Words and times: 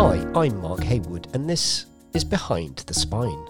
Hi, 0.00 0.24
I'm 0.36 0.60
Mark 0.60 0.84
Haywood, 0.84 1.26
and 1.34 1.50
this 1.50 1.86
is 2.14 2.22
Behind 2.22 2.76
the 2.76 2.94
Spine, 2.94 3.48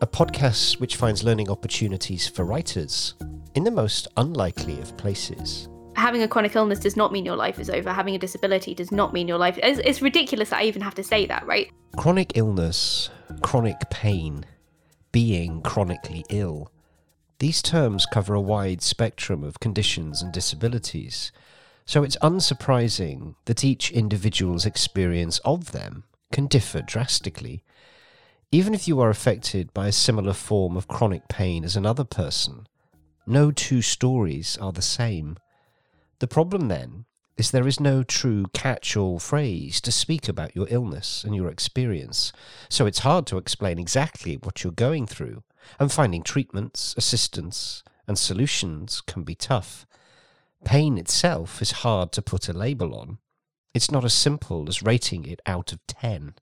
a 0.00 0.06
podcast 0.08 0.80
which 0.80 0.96
finds 0.96 1.22
learning 1.22 1.48
opportunities 1.48 2.26
for 2.26 2.44
writers 2.44 3.14
in 3.54 3.62
the 3.62 3.70
most 3.70 4.08
unlikely 4.16 4.80
of 4.80 4.96
places. 4.96 5.68
Having 5.94 6.22
a 6.22 6.28
chronic 6.28 6.56
illness 6.56 6.80
does 6.80 6.96
not 6.96 7.12
mean 7.12 7.24
your 7.24 7.36
life 7.36 7.60
is 7.60 7.70
over. 7.70 7.92
Having 7.92 8.16
a 8.16 8.18
disability 8.18 8.74
does 8.74 8.90
not 8.90 9.12
mean 9.12 9.28
your 9.28 9.38
life. 9.38 9.60
It's, 9.62 9.78
it's 9.78 10.02
ridiculous 10.02 10.50
that 10.50 10.58
I 10.58 10.64
even 10.64 10.82
have 10.82 10.96
to 10.96 11.04
say 11.04 11.24
that, 11.26 11.46
right? 11.46 11.70
Chronic 11.96 12.36
illness, 12.36 13.08
chronic 13.42 13.76
pain, 13.88 14.44
being 15.12 15.62
chronically 15.62 16.24
ill. 16.30 16.72
These 17.38 17.62
terms 17.62 18.06
cover 18.06 18.34
a 18.34 18.40
wide 18.40 18.82
spectrum 18.82 19.44
of 19.44 19.60
conditions 19.60 20.20
and 20.20 20.32
disabilities, 20.32 21.30
so 21.86 22.02
it's 22.02 22.16
unsurprising 22.16 23.36
that 23.44 23.64
each 23.64 23.92
individual's 23.92 24.66
experience 24.66 25.38
of 25.44 25.70
them 25.72 26.02
can 26.32 26.48
differ 26.48 26.82
drastically. 26.82 27.62
Even 28.50 28.74
if 28.74 28.88
you 28.88 29.00
are 29.00 29.10
affected 29.10 29.72
by 29.72 29.86
a 29.86 29.92
similar 29.92 30.32
form 30.32 30.76
of 30.76 30.88
chronic 30.88 31.28
pain 31.28 31.64
as 31.64 31.76
another 31.76 32.04
person, 32.04 32.66
no 33.26 33.50
two 33.52 33.82
stories 33.82 34.58
are 34.58 34.72
the 34.72 34.82
same. 34.82 35.36
The 36.18 36.26
problem 36.26 36.68
then 36.68 37.04
is 37.36 37.50
there 37.50 37.68
is 37.68 37.78
no 37.78 38.02
true 38.02 38.46
catch 38.52 38.96
all 38.96 39.18
phrase 39.18 39.80
to 39.82 39.92
speak 39.92 40.28
about 40.28 40.56
your 40.56 40.66
illness 40.70 41.22
and 41.22 41.36
your 41.36 41.48
experience, 41.48 42.32
so 42.68 42.86
it's 42.86 43.00
hard 43.00 43.26
to 43.26 43.36
explain 43.36 43.78
exactly 43.78 44.36
what 44.42 44.64
you're 44.64 44.72
going 44.72 45.06
through, 45.06 45.42
and 45.78 45.92
finding 45.92 46.22
treatments, 46.22 46.94
assistance, 46.96 47.84
and 48.08 48.18
solutions 48.18 49.00
can 49.02 49.22
be 49.22 49.34
tough. 49.34 49.86
Pain 50.64 50.98
itself 50.98 51.62
is 51.62 51.82
hard 51.82 52.12
to 52.12 52.22
put 52.22 52.48
a 52.48 52.52
label 52.52 52.94
on. 52.94 53.18
It's 53.74 53.90
not 53.90 54.04
as 54.04 54.14
simple 54.14 54.68
as 54.68 54.82
rating 54.82 55.26
it 55.26 55.40
out 55.46 55.72
of 55.72 55.86
10. 55.86 56.34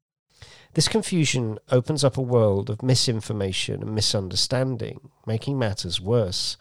This 0.74 0.88
confusion 0.88 1.58
opens 1.70 2.02
up 2.02 2.16
a 2.16 2.22
world 2.22 2.68
of 2.68 2.82
misinformation 2.82 3.82
and 3.82 3.94
misunderstanding, 3.94 5.10
making 5.26 5.58
matters 5.58 6.00
worse. 6.00 6.56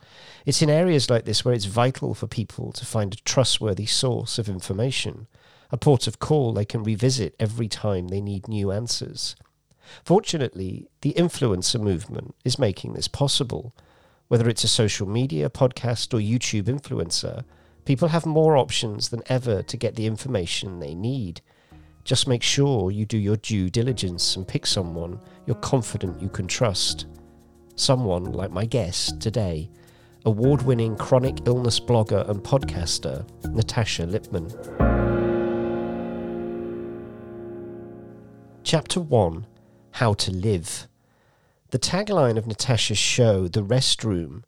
It's 0.46 0.62
in 0.62 0.70
areas 0.70 1.10
like 1.10 1.26
this 1.26 1.44
where 1.44 1.54
it's 1.54 1.66
vital 1.66 2.14
for 2.14 2.28
people 2.28 2.72
to 2.74 2.86
find 2.86 3.14
a 3.14 3.24
trustworthy 3.24 3.88
source 3.88 4.38
of 4.38 4.48
information, 4.48 5.28
a 5.72 5.78
port 5.78 6.06
of 6.06 6.20
call 6.20 6.54
they 6.54 6.66
can 6.66 6.84
revisit 6.84 7.36
every 7.40 7.68
time 7.68 8.10
they 8.10 8.22
need 8.22 8.48
new 8.48 8.72
answers. 8.72 9.36
Fortunately, 10.04 10.88
the 11.02 11.14
influencer 11.14 11.82
movement 11.82 12.36
is 12.46 12.60
making 12.60 12.94
this 12.94 13.08
possible. 13.08 13.76
Whether 14.34 14.50
it's 14.50 14.64
a 14.64 14.68
social 14.68 15.08
media, 15.08 15.48
podcast, 15.48 16.12
or 16.12 16.18
YouTube 16.18 16.64
influencer, 16.64 17.44
people 17.86 18.08
have 18.08 18.26
more 18.26 18.58
options 18.58 19.10
than 19.10 19.22
ever 19.28 19.62
to 19.62 19.78
get 19.78 19.94
the 19.94 20.08
information 20.08 20.80
they 20.80 20.96
need. 20.96 21.42
Just 22.04 22.28
make 22.28 22.42
sure 22.42 22.90
you 22.90 23.06
do 23.06 23.20
your 23.20 23.36
due 23.36 23.70
diligence 23.70 24.36
and 24.36 24.48
pick 24.48 24.66
someone 24.66 25.20
you're 25.46 25.56
confident 25.58 26.20
you 26.20 26.30
can 26.30 26.48
trust. 26.48 27.06
Someone 27.76 28.24
like 28.24 28.50
my 28.50 28.66
guest 28.66 29.22
today, 29.22 29.70
award 30.26 30.64
winning 30.64 30.96
chronic 30.96 31.46
illness 31.46 31.80
blogger 31.80 32.28
and 32.28 32.42
podcaster, 32.42 33.24
Natasha 33.54 34.08
Lipman. 34.08 34.50
Chapter 38.64 39.00
1 39.00 39.46
How 39.92 40.14
to 40.16 40.32
Live. 40.32 40.88
The 41.74 41.80
tagline 41.80 42.38
of 42.38 42.46
Natasha's 42.46 43.00
show, 43.00 43.48
The 43.48 43.64
Restroom, 43.64 44.44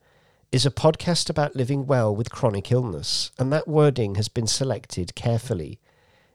is 0.52 0.64
a 0.64 0.70
podcast 0.70 1.28
about 1.28 1.56
living 1.56 1.88
well 1.88 2.16
with 2.16 2.30
chronic 2.30 2.72
illness, 2.72 3.32
and 3.40 3.52
that 3.52 3.68
wording 3.68 4.14
has 4.14 4.28
been 4.28 4.46
selected 4.46 5.16
carefully. 5.16 5.80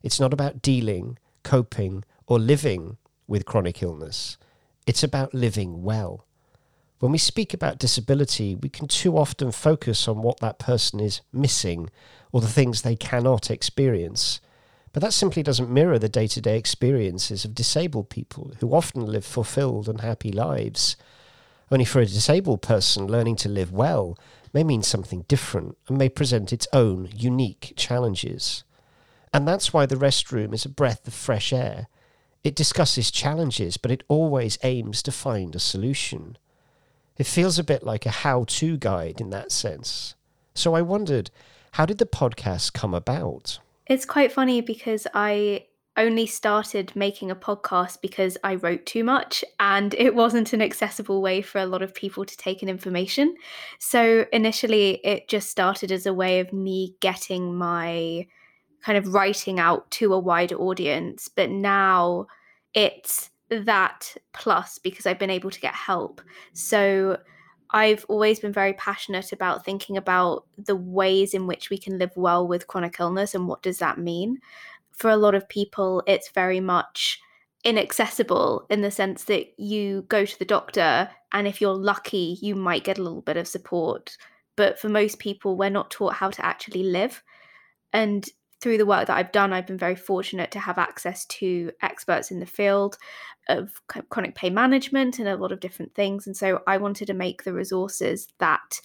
It's 0.02 0.18
not 0.18 0.32
about 0.32 0.62
dealing, 0.62 1.16
coping, 1.44 2.02
or 2.26 2.40
living 2.40 2.96
with 3.28 3.46
chronic 3.46 3.84
illness. 3.84 4.36
It's 4.84 5.04
about 5.04 5.32
living 5.32 5.84
well. 5.84 6.26
When 6.98 7.12
we 7.12 7.18
speak 7.18 7.54
about 7.54 7.78
disability, 7.78 8.56
we 8.56 8.68
can 8.68 8.88
too 8.88 9.16
often 9.16 9.52
focus 9.52 10.08
on 10.08 10.22
what 10.22 10.40
that 10.40 10.58
person 10.58 10.98
is 10.98 11.20
missing 11.32 11.88
or 12.32 12.40
the 12.40 12.48
things 12.48 12.82
they 12.82 12.96
cannot 12.96 13.48
experience. 13.48 14.40
But 14.92 15.02
that 15.02 15.12
simply 15.12 15.42
doesn't 15.42 15.70
mirror 15.70 15.98
the 15.98 16.08
day 16.08 16.26
to 16.26 16.40
day 16.40 16.58
experiences 16.58 17.44
of 17.44 17.54
disabled 17.54 18.10
people 18.10 18.52
who 18.58 18.74
often 18.74 19.06
live 19.06 19.24
fulfilled 19.24 19.88
and 19.88 20.00
happy 20.00 20.32
lives. 20.32 20.96
Only 21.70 21.84
for 21.84 22.00
a 22.00 22.06
disabled 22.06 22.62
person, 22.62 23.06
learning 23.06 23.36
to 23.36 23.48
live 23.48 23.72
well 23.72 24.18
may 24.52 24.64
mean 24.64 24.82
something 24.82 25.24
different 25.28 25.78
and 25.86 25.96
may 25.96 26.08
present 26.08 26.52
its 26.52 26.66
own 26.72 27.08
unique 27.14 27.74
challenges. 27.76 28.64
And 29.32 29.46
that's 29.46 29.72
why 29.72 29.86
the 29.86 29.96
rest 29.96 30.32
room 30.32 30.52
is 30.52 30.64
a 30.64 30.68
breath 30.68 31.06
of 31.06 31.14
fresh 31.14 31.52
air. 31.52 31.86
It 32.42 32.56
discusses 32.56 33.12
challenges, 33.12 33.76
but 33.76 33.92
it 33.92 34.02
always 34.08 34.58
aims 34.64 35.02
to 35.04 35.12
find 35.12 35.54
a 35.54 35.60
solution. 35.60 36.36
It 37.16 37.26
feels 37.26 37.58
a 37.58 37.64
bit 37.64 37.84
like 37.84 38.06
a 38.06 38.10
how 38.10 38.44
to 38.48 38.76
guide 38.76 39.20
in 39.20 39.30
that 39.30 39.52
sense. 39.52 40.16
So 40.54 40.74
I 40.74 40.82
wondered, 40.82 41.30
how 41.72 41.86
did 41.86 41.98
the 41.98 42.06
podcast 42.06 42.72
come 42.72 42.94
about? 42.94 43.60
It's 43.90 44.06
quite 44.06 44.30
funny 44.30 44.60
because 44.60 45.08
I 45.14 45.66
only 45.96 46.24
started 46.24 46.94
making 46.94 47.32
a 47.32 47.34
podcast 47.34 48.00
because 48.00 48.38
I 48.44 48.54
wrote 48.54 48.86
too 48.86 49.02
much 49.02 49.44
and 49.58 49.94
it 49.94 50.14
wasn't 50.14 50.52
an 50.52 50.62
accessible 50.62 51.20
way 51.20 51.42
for 51.42 51.58
a 51.58 51.66
lot 51.66 51.82
of 51.82 51.92
people 51.92 52.24
to 52.24 52.36
take 52.36 52.62
in 52.62 52.68
information. 52.68 53.34
So 53.80 54.26
initially, 54.32 55.04
it 55.04 55.28
just 55.28 55.50
started 55.50 55.90
as 55.90 56.06
a 56.06 56.14
way 56.14 56.38
of 56.38 56.52
me 56.52 56.94
getting 57.00 57.58
my 57.58 58.28
kind 58.80 58.96
of 58.96 59.12
writing 59.12 59.58
out 59.58 59.90
to 59.90 60.14
a 60.14 60.20
wider 60.20 60.54
audience. 60.54 61.26
But 61.26 61.50
now 61.50 62.28
it's 62.74 63.30
that 63.50 64.14
plus 64.32 64.78
because 64.78 65.04
I've 65.04 65.18
been 65.18 65.30
able 65.30 65.50
to 65.50 65.60
get 65.60 65.74
help. 65.74 66.20
So 66.52 67.18
I've 67.72 68.04
always 68.08 68.40
been 68.40 68.52
very 68.52 68.72
passionate 68.74 69.32
about 69.32 69.64
thinking 69.64 69.96
about 69.96 70.44
the 70.58 70.76
ways 70.76 71.34
in 71.34 71.46
which 71.46 71.70
we 71.70 71.78
can 71.78 71.98
live 71.98 72.12
well 72.16 72.46
with 72.46 72.66
chronic 72.66 72.96
illness 72.98 73.34
and 73.34 73.46
what 73.46 73.62
does 73.62 73.78
that 73.78 73.98
mean. 73.98 74.38
For 74.92 75.10
a 75.10 75.16
lot 75.16 75.34
of 75.34 75.48
people, 75.48 76.02
it's 76.06 76.30
very 76.30 76.60
much 76.60 77.20
inaccessible 77.62 78.66
in 78.70 78.80
the 78.80 78.90
sense 78.90 79.24
that 79.24 79.58
you 79.58 80.02
go 80.08 80.24
to 80.24 80.38
the 80.38 80.44
doctor 80.44 81.10
and 81.32 81.46
if 81.46 81.60
you're 81.60 81.74
lucky, 81.74 82.38
you 82.40 82.56
might 82.56 82.84
get 82.84 82.98
a 82.98 83.02
little 83.02 83.22
bit 83.22 83.36
of 83.36 83.46
support. 83.46 84.16
But 84.56 84.78
for 84.78 84.88
most 84.88 85.18
people, 85.18 85.56
we're 85.56 85.70
not 85.70 85.90
taught 85.90 86.14
how 86.14 86.30
to 86.30 86.44
actually 86.44 86.82
live. 86.82 87.22
And 87.92 88.28
through 88.60 88.78
the 88.78 88.86
work 88.86 89.06
that 89.06 89.16
I've 89.16 89.32
done, 89.32 89.52
I've 89.52 89.66
been 89.66 89.78
very 89.78 89.96
fortunate 89.96 90.50
to 90.52 90.60
have 90.60 90.78
access 90.78 91.24
to 91.26 91.72
experts 91.82 92.30
in 92.30 92.40
the 92.40 92.46
field 92.46 92.98
of 93.48 93.80
chronic 94.10 94.34
pain 94.34 94.54
management 94.54 95.18
and 95.18 95.28
a 95.28 95.36
lot 95.36 95.52
of 95.52 95.60
different 95.60 95.94
things. 95.94 96.26
And 96.26 96.36
so 96.36 96.62
I 96.66 96.76
wanted 96.76 97.06
to 97.06 97.14
make 97.14 97.42
the 97.42 97.52
resources 97.52 98.28
that 98.38 98.80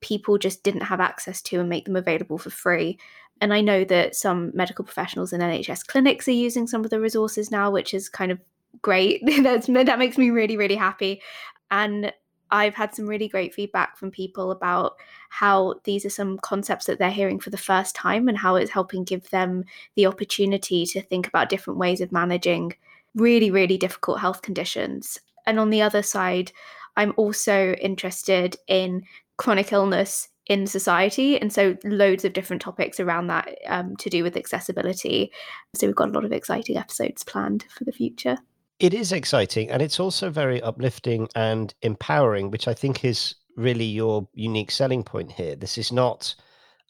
people 0.00 0.38
just 0.38 0.62
didn't 0.62 0.82
have 0.82 1.00
access 1.00 1.40
to 1.42 1.60
and 1.60 1.68
make 1.68 1.84
them 1.84 1.96
available 1.96 2.38
for 2.38 2.50
free. 2.50 2.98
And 3.40 3.54
I 3.54 3.60
know 3.60 3.84
that 3.84 4.14
some 4.14 4.50
medical 4.54 4.84
professionals 4.84 5.32
and 5.32 5.42
NHS 5.42 5.86
clinics 5.86 6.28
are 6.28 6.32
using 6.32 6.66
some 6.66 6.84
of 6.84 6.90
the 6.90 7.00
resources 7.00 7.50
now, 7.50 7.70
which 7.70 7.94
is 7.94 8.08
kind 8.08 8.32
of 8.32 8.38
great. 8.82 9.22
That's, 9.42 9.66
that 9.66 9.98
makes 9.98 10.18
me 10.18 10.30
really, 10.30 10.56
really 10.56 10.76
happy. 10.76 11.22
And 11.70 12.12
I've 12.50 12.74
had 12.74 12.94
some 12.94 13.06
really 13.06 13.28
great 13.28 13.54
feedback 13.54 13.96
from 13.96 14.10
people 14.10 14.50
about 14.50 14.96
how 15.28 15.76
these 15.84 16.04
are 16.04 16.10
some 16.10 16.38
concepts 16.38 16.86
that 16.86 16.98
they're 16.98 17.10
hearing 17.10 17.40
for 17.40 17.50
the 17.50 17.56
first 17.56 17.94
time 17.94 18.28
and 18.28 18.36
how 18.36 18.56
it's 18.56 18.70
helping 18.70 19.04
give 19.04 19.30
them 19.30 19.64
the 19.96 20.06
opportunity 20.06 20.84
to 20.86 21.02
think 21.02 21.26
about 21.26 21.48
different 21.48 21.78
ways 21.78 22.00
of 22.00 22.12
managing 22.12 22.74
really, 23.14 23.50
really 23.50 23.76
difficult 23.76 24.20
health 24.20 24.42
conditions. 24.42 25.18
And 25.46 25.58
on 25.58 25.70
the 25.70 25.82
other 25.82 26.02
side, 26.02 26.52
I'm 26.96 27.12
also 27.16 27.72
interested 27.74 28.56
in 28.66 29.04
chronic 29.36 29.72
illness 29.72 30.28
in 30.46 30.66
society. 30.66 31.40
And 31.40 31.52
so, 31.52 31.76
loads 31.84 32.24
of 32.24 32.32
different 32.32 32.60
topics 32.60 33.00
around 33.00 33.28
that 33.28 33.56
um, 33.66 33.96
to 33.96 34.10
do 34.10 34.22
with 34.22 34.36
accessibility. 34.36 35.32
So, 35.74 35.86
we've 35.86 35.96
got 35.96 36.08
a 36.08 36.12
lot 36.12 36.24
of 36.24 36.32
exciting 36.32 36.76
episodes 36.76 37.24
planned 37.24 37.64
for 37.70 37.84
the 37.84 37.92
future. 37.92 38.36
It 38.80 38.94
is 38.94 39.12
exciting 39.12 39.70
and 39.70 39.82
it's 39.82 40.00
also 40.00 40.30
very 40.30 40.62
uplifting 40.62 41.28
and 41.36 41.74
empowering, 41.82 42.50
which 42.50 42.66
I 42.66 42.72
think 42.72 43.04
is 43.04 43.34
really 43.56 43.84
your 43.84 44.26
unique 44.32 44.70
selling 44.70 45.02
point 45.04 45.32
here. 45.32 45.54
This 45.54 45.76
is 45.76 45.92
not 45.92 46.34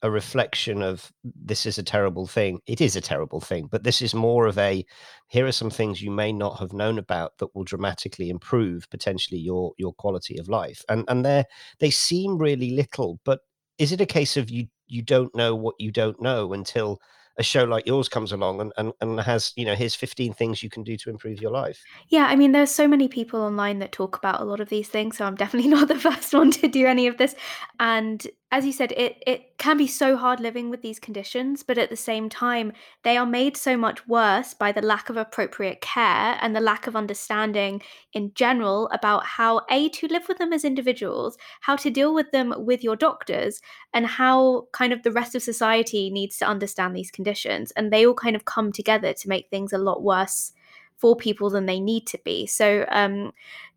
a 0.03 0.11
reflection 0.11 0.83
of 0.83 1.13
this 1.25 1.67
is 1.67 1.79
a 1.79 1.83
terrible 1.83 2.29
thing. 2.29 2.61
It 2.67 2.81
is 2.81 2.95
a 2.95 3.01
terrible 3.01 3.41
thing, 3.41 3.67
but 3.67 3.83
this 3.83 4.01
is 4.01 4.15
more 4.15 4.47
of 4.47 4.57
a 4.57 4.87
here 5.29 5.47
are 5.47 5.53
some 5.53 5.69
things 5.69 6.01
you 6.01 6.13
may 6.13 6.33
not 6.33 6.61
have 6.61 6.73
known 6.73 6.97
about 6.97 7.37
that 7.39 7.55
will 7.57 7.65
dramatically 7.65 8.31
improve 8.31 8.89
potentially 8.89 9.41
your 9.41 9.73
your 9.77 9.93
quality 9.95 10.39
of 10.39 10.49
life. 10.49 10.85
And 10.89 11.05
and 11.09 11.25
they 11.25 11.45
they 11.81 11.91
seem 11.91 12.39
really 12.39 12.71
little, 12.71 13.19
but 13.25 13.41
is 13.79 13.91
it 13.91 14.01
a 14.01 14.07
case 14.07 14.37
of 14.37 14.49
you 14.49 14.69
you 14.87 15.03
don't 15.03 15.35
know 15.35 15.57
what 15.57 15.75
you 15.81 15.91
don't 15.91 16.23
know 16.23 16.53
until 16.53 17.01
a 17.41 17.43
show 17.43 17.65
like 17.65 17.87
yours 17.87 18.07
comes 18.07 18.33
along 18.33 18.61
and, 18.61 18.73
and, 18.77 18.93
and 19.01 19.19
has, 19.19 19.53
you 19.57 19.65
know, 19.65 19.75
here's 19.75 19.95
15 19.95 20.35
things 20.35 20.63
you 20.63 20.69
can 20.69 20.85
do 20.85 20.97
to 20.99 21.09
improve 21.09 21.41
your 21.41 21.51
life. 21.51 21.83
Yeah, 22.09 22.27
I 22.27 22.37
mean, 22.37 22.53
there's 22.53 22.71
so 22.71 22.87
many 22.87 23.09
people 23.09 23.41
online 23.41 23.79
that 23.79 23.93
talk 23.93 24.17
about 24.17 24.43
a 24.43 24.45
lot 24.45 24.61
of 24.61 24.69
these 24.69 24.89
things, 24.89 25.17
so 25.17 25.25
I'm 25.25 25.37
definitely 25.37 25.71
not 25.77 25.89
the 25.89 25.99
first 25.99 26.35
one 26.35 26.51
to 26.53 26.69
do 26.69 26.87
any 26.87 27.07
of 27.07 27.17
this. 27.17 27.35
And 27.81 28.25
as 28.53 28.67
you 28.67 28.73
said, 28.73 28.93
it 28.93 29.23
it 29.27 29.57
can 29.59 29.77
be 29.77 29.87
so 29.87 30.17
hard 30.17 30.41
living 30.41 30.71
with 30.71 30.83
these 30.83 30.99
conditions, 30.99 31.63
but 31.63 31.79
at 31.79 31.89
the 31.89 31.97
same 31.97 32.29
time, 32.29 32.73
they 33.05 33.17
are 33.17 33.27
made 33.27 33.57
so 33.57 33.77
much 33.77 34.07
worse 34.09 34.55
by 34.55 34.73
the 34.73 34.83
lack 34.83 35.09
of 35.09 35.17
appropriate 35.17 35.81
care 35.81 36.37
and 36.41 36.55
the 36.55 36.61
lack 36.61 36.87
of 36.87 36.97
understanding 36.97 37.81
in 38.13 38.33
general 38.35 38.89
about 38.93 39.25
how 39.25 39.61
a 39.71 39.89
to 39.91 40.09
live 40.09 40.27
with 40.29 40.39
them 40.39 40.53
as 40.53 40.65
individuals, 40.65 41.39
how 41.61 41.77
to 41.77 41.91
deal 41.91 42.13
with 42.13 42.33
them 42.33 42.53
with 42.59 42.83
your 42.83 42.97
doctors, 42.97 43.61
and 43.95 44.07
how 44.07 44.67
kind 44.73 44.93
of 44.93 45.05
the 45.05 45.13
rest 45.13 45.35
of 45.37 45.43
society 45.43 46.11
needs 46.11 46.37
to 46.39 46.47
understand 46.47 46.97
these 46.97 47.11
conditions, 47.11 47.30
and 47.77 47.93
they 47.93 48.07
all 48.07 48.15
kind 48.15 48.37
of 48.37 48.45
come 48.45 48.73
together 48.73 49.13
to 49.13 49.29
make 49.29 49.49
things 49.49 49.73
a 49.73 49.79
lot 49.79 50.03
worse 50.03 50.53
for 50.97 51.17
people 51.17 51.51
than 51.51 51.67
they 51.67 51.81
need 51.81 52.07
to 52.09 52.19
be. 52.25 52.47
So, 52.47 52.85
um, 52.91 53.33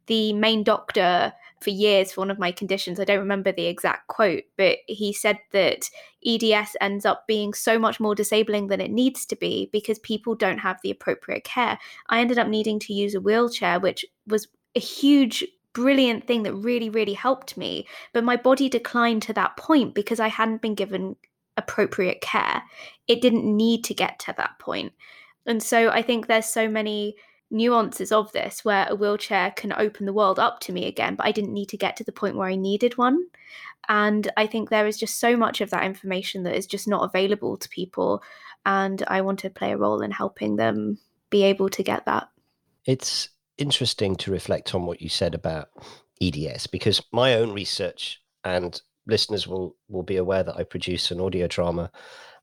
the 0.08 0.34
main 0.34 0.64
doctor 0.64 1.34
for 1.64 1.70
years 1.70 2.12
for 2.12 2.22
one 2.22 2.30
of 2.30 2.38
my 2.38 2.52
conditions. 2.52 3.00
I 3.00 3.06
don't 3.06 3.20
remember 3.20 3.52
the 3.52 3.66
exact 3.68 4.08
quote, 4.08 4.44
but 4.58 4.80
he 4.88 5.14
said 5.14 5.40
that 5.52 5.90
EDS 6.26 6.76
ends 6.82 7.06
up 7.06 7.26
being 7.26 7.54
so 7.54 7.80
much 7.80 8.00
more 8.00 8.14
disabling 8.14 8.68
than 8.68 8.82
it 8.82 8.92
needs 8.92 9.26
to 9.28 9.36
be 9.36 9.70
because 9.72 9.98
people 10.00 10.36
don't 10.36 10.60
have 10.60 10.80
the 10.84 10.92
appropriate 10.92 11.44
care. 11.44 11.80
I 12.10 12.20
ended 12.20 12.38
up 12.38 12.48
needing 12.48 12.80
to 12.80 12.94
use 12.94 13.16
a 13.16 13.22
wheelchair, 13.22 13.80
which 13.80 14.06
was 14.28 14.48
a 14.76 14.80
huge 14.80 15.46
brilliant 15.74 16.28
thing 16.28 16.44
that 16.44 16.54
really 16.54 16.88
really 16.88 17.14
helped 17.14 17.58
me 17.58 17.88
but 18.14 18.24
my 18.24 18.38
body 18.38 18.70
declined 18.70 19.24
to 19.24 19.34
that 19.34 19.58
point 19.58 19.96
because 19.96 20.20
i 20.20 20.28
hadn't 20.28 20.62
been 20.62 20.76
given 20.76 21.16
appropriate 21.58 22.22
care 22.22 22.64
it 23.08 23.22
didn't 23.22 23.46
need 23.46 23.84
to 23.84 23.94
get 23.94 24.18
to 24.20 24.34
that 24.38 24.58
point 24.60 24.92
and 25.46 25.62
so 25.62 25.90
i 25.90 26.02
think 26.02 26.28
there's 26.28 26.46
so 26.46 26.68
many 26.68 27.16
nuances 27.54 28.12
of 28.12 28.32
this 28.32 28.66
where 28.66 28.88
a 28.90 28.96
wheelchair 28.96 29.52
can 29.52 29.72
open 29.74 30.06
the 30.06 30.14
world 30.14 30.40
up 30.40 30.60
to 30.60 30.74
me 30.74 30.88
again, 30.88 31.16
but 31.16 31.26
I 31.26 31.32
didn't 31.32 31.54
need 31.54 31.70
to 31.70 31.78
get 31.78 31.96
to 31.98 32.04
the 32.04 32.12
point 32.12 32.36
where 32.36 32.48
I 32.48 32.56
needed 32.56 32.98
one. 32.98 33.28
And 33.88 34.30
I 34.36 34.48
think 34.48 34.70
there 34.70 34.88
is 34.88 34.98
just 34.98 35.20
so 35.20 35.38
much 35.38 35.62
of 35.62 35.70
that 35.70 35.84
information 35.84 36.44
that 36.44 36.56
is 36.56 36.66
just 36.66 36.88
not 36.88 37.04
available 37.04 37.56
to 37.58 37.70
people. 37.70 38.24
And 38.66 39.04
I 39.08 39.22
want 39.22 39.40
to 39.40 39.50
play 39.50 39.72
a 39.72 39.78
role 39.78 40.02
in 40.02 40.12
helping 40.12 40.56
them 40.56 40.98
be 41.30 41.44
able 41.44 41.70
to 41.70 41.84
get 41.84 42.06
that. 42.06 42.30
It's 42.86 43.30
interesting 43.58 44.16
to 44.18 44.32
reflect 44.32 44.74
on 44.74 44.86
what 44.86 45.02
you 45.02 45.10
said 45.10 45.36
about 45.36 45.70
EDS 46.22 46.68
because 46.68 47.02
my 47.12 47.36
own 47.36 47.54
research 47.54 48.22
and 48.44 48.82
listeners 49.08 49.48
will 49.48 49.76
will 49.88 50.04
be 50.04 50.18
aware 50.18 50.44
that 50.44 50.58
I 50.58 50.64
produce 50.64 51.12
an 51.12 51.20
audio 51.20 51.48
drama 51.48 51.92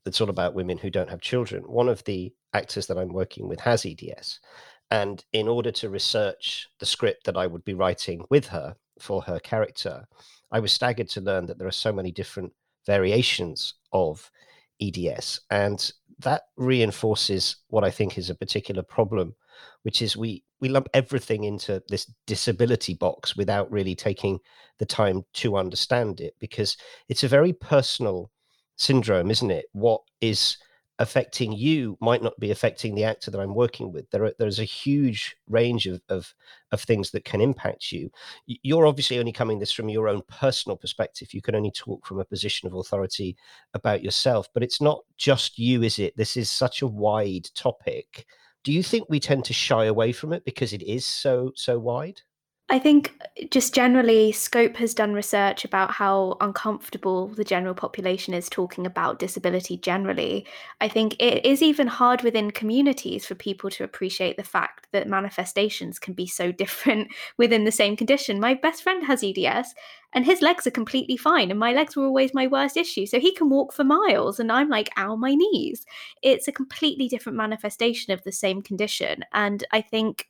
that's 0.03 0.21
all 0.21 0.29
about 0.29 0.53
women 0.53 0.77
who 0.77 0.89
don't 0.89 1.09
have 1.09 1.21
children. 1.21 1.63
One 1.63 1.89
of 1.89 2.03
the 2.05 2.33
actors 2.53 2.87
that 2.87 2.97
I'm 2.97 3.13
working 3.13 3.47
with 3.47 3.59
has 3.59 3.85
EDS. 3.85 4.39
And 4.89 5.23
in 5.31 5.47
order 5.47 5.71
to 5.71 5.89
research 5.89 6.67
the 6.79 6.85
script 6.85 7.25
that 7.25 7.37
I 7.37 7.47
would 7.47 7.63
be 7.63 7.73
writing 7.73 8.25
with 8.29 8.47
her 8.47 8.75
for 8.99 9.21
her 9.21 9.39
character, 9.39 10.05
I 10.51 10.59
was 10.59 10.73
staggered 10.73 11.07
to 11.09 11.21
learn 11.21 11.45
that 11.45 11.57
there 11.57 11.67
are 11.67 11.71
so 11.71 11.93
many 11.93 12.11
different 12.11 12.51
variations 12.85 13.75
of 13.93 14.29
EDS. 14.81 15.41
And 15.49 15.91
that 16.19 16.43
reinforces 16.57 17.57
what 17.67 17.83
I 17.83 17.89
think 17.89 18.17
is 18.17 18.29
a 18.29 18.35
particular 18.35 18.83
problem, 18.83 19.33
which 19.83 20.01
is 20.01 20.17
we, 20.17 20.43
we 20.61 20.69
lump 20.69 20.87
everything 20.93 21.43
into 21.43 21.83
this 21.89 22.11
disability 22.27 22.93
box 22.93 23.35
without 23.35 23.71
really 23.71 23.95
taking 23.95 24.39
the 24.79 24.85
time 24.85 25.25
to 25.33 25.57
understand 25.57 26.21
it 26.21 26.35
because 26.39 26.77
it's 27.09 27.23
a 27.23 27.27
very 27.27 27.53
personal 27.53 28.31
syndrome, 28.77 29.29
isn't 29.31 29.51
it? 29.51 29.65
What 29.73 30.01
is 30.21 30.57
affecting 31.01 31.51
you 31.51 31.97
might 31.99 32.21
not 32.21 32.39
be 32.39 32.51
affecting 32.51 32.93
the 32.93 33.03
actor 33.03 33.31
that 33.31 33.41
I'm 33.41 33.55
working 33.55 33.91
with. 33.91 34.07
There 34.11 34.25
are, 34.25 34.33
there's 34.37 34.59
a 34.59 34.63
huge 34.63 35.35
range 35.49 35.87
of, 35.87 35.99
of, 36.09 36.31
of 36.71 36.79
things 36.79 37.09
that 37.11 37.25
can 37.25 37.41
impact 37.41 37.91
you. 37.91 38.11
You're 38.45 38.85
obviously 38.85 39.17
only 39.17 39.31
coming 39.31 39.57
this 39.57 39.71
from 39.71 39.89
your 39.89 40.07
own 40.07 40.21
personal 40.27 40.77
perspective. 40.77 41.33
You 41.33 41.41
can 41.41 41.55
only 41.55 41.71
talk 41.71 42.05
from 42.05 42.19
a 42.19 42.25
position 42.25 42.67
of 42.67 42.75
authority 42.75 43.35
about 43.73 44.03
yourself, 44.03 44.47
but 44.53 44.61
it's 44.61 44.79
not 44.79 44.99
just 45.17 45.57
you, 45.57 45.81
is 45.81 45.97
it? 45.97 46.15
This 46.17 46.37
is 46.37 46.51
such 46.51 46.83
a 46.83 46.87
wide 46.87 47.49
topic. 47.55 48.27
Do 48.63 48.71
you 48.71 48.81
think 48.83 49.07
we 49.09 49.19
tend 49.19 49.45
to 49.45 49.53
shy 49.53 49.85
away 49.85 50.11
from 50.11 50.33
it 50.33 50.45
because 50.45 50.73
it 50.73 50.81
is 50.81 51.05
so 51.05 51.51
so 51.55 51.77
wide? 51.79 52.21
I 52.71 52.79
think 52.79 53.19
just 53.49 53.75
generally, 53.75 54.31
Scope 54.31 54.77
has 54.77 54.93
done 54.93 55.13
research 55.13 55.65
about 55.65 55.91
how 55.91 56.37
uncomfortable 56.39 57.27
the 57.27 57.43
general 57.43 57.73
population 57.73 58.33
is 58.33 58.47
talking 58.47 58.85
about 58.85 59.19
disability 59.19 59.75
generally. 59.75 60.47
I 60.79 60.87
think 60.87 61.17
it 61.19 61.45
is 61.45 61.61
even 61.61 61.87
hard 61.87 62.21
within 62.21 62.49
communities 62.49 63.25
for 63.25 63.35
people 63.35 63.69
to 63.71 63.83
appreciate 63.83 64.37
the 64.37 64.45
fact 64.45 64.87
that 64.93 65.09
manifestations 65.09 65.99
can 65.99 66.13
be 66.13 66.25
so 66.25 66.49
different 66.63 67.09
within 67.37 67.65
the 67.65 67.73
same 67.73 67.97
condition. 67.97 68.39
My 68.39 68.53
best 68.53 68.83
friend 68.83 69.03
has 69.05 69.21
EDS 69.21 69.75
and 70.13 70.25
his 70.25 70.41
legs 70.41 70.65
are 70.65 70.71
completely 70.71 71.17
fine, 71.17 71.51
and 71.51 71.59
my 71.59 71.73
legs 71.73 71.97
were 71.97 72.05
always 72.05 72.33
my 72.33 72.47
worst 72.47 72.77
issue. 72.77 73.05
So 73.05 73.19
he 73.19 73.35
can 73.35 73.49
walk 73.49 73.73
for 73.73 73.83
miles, 73.83 74.39
and 74.39 74.49
I'm 74.49 74.69
like, 74.69 74.89
ow, 74.95 75.17
my 75.17 75.35
knees. 75.35 75.85
It's 76.21 76.47
a 76.47 76.53
completely 76.53 77.09
different 77.09 77.37
manifestation 77.37 78.13
of 78.13 78.23
the 78.23 78.31
same 78.31 78.61
condition. 78.61 79.25
And 79.33 79.65
I 79.71 79.81
think 79.81 80.27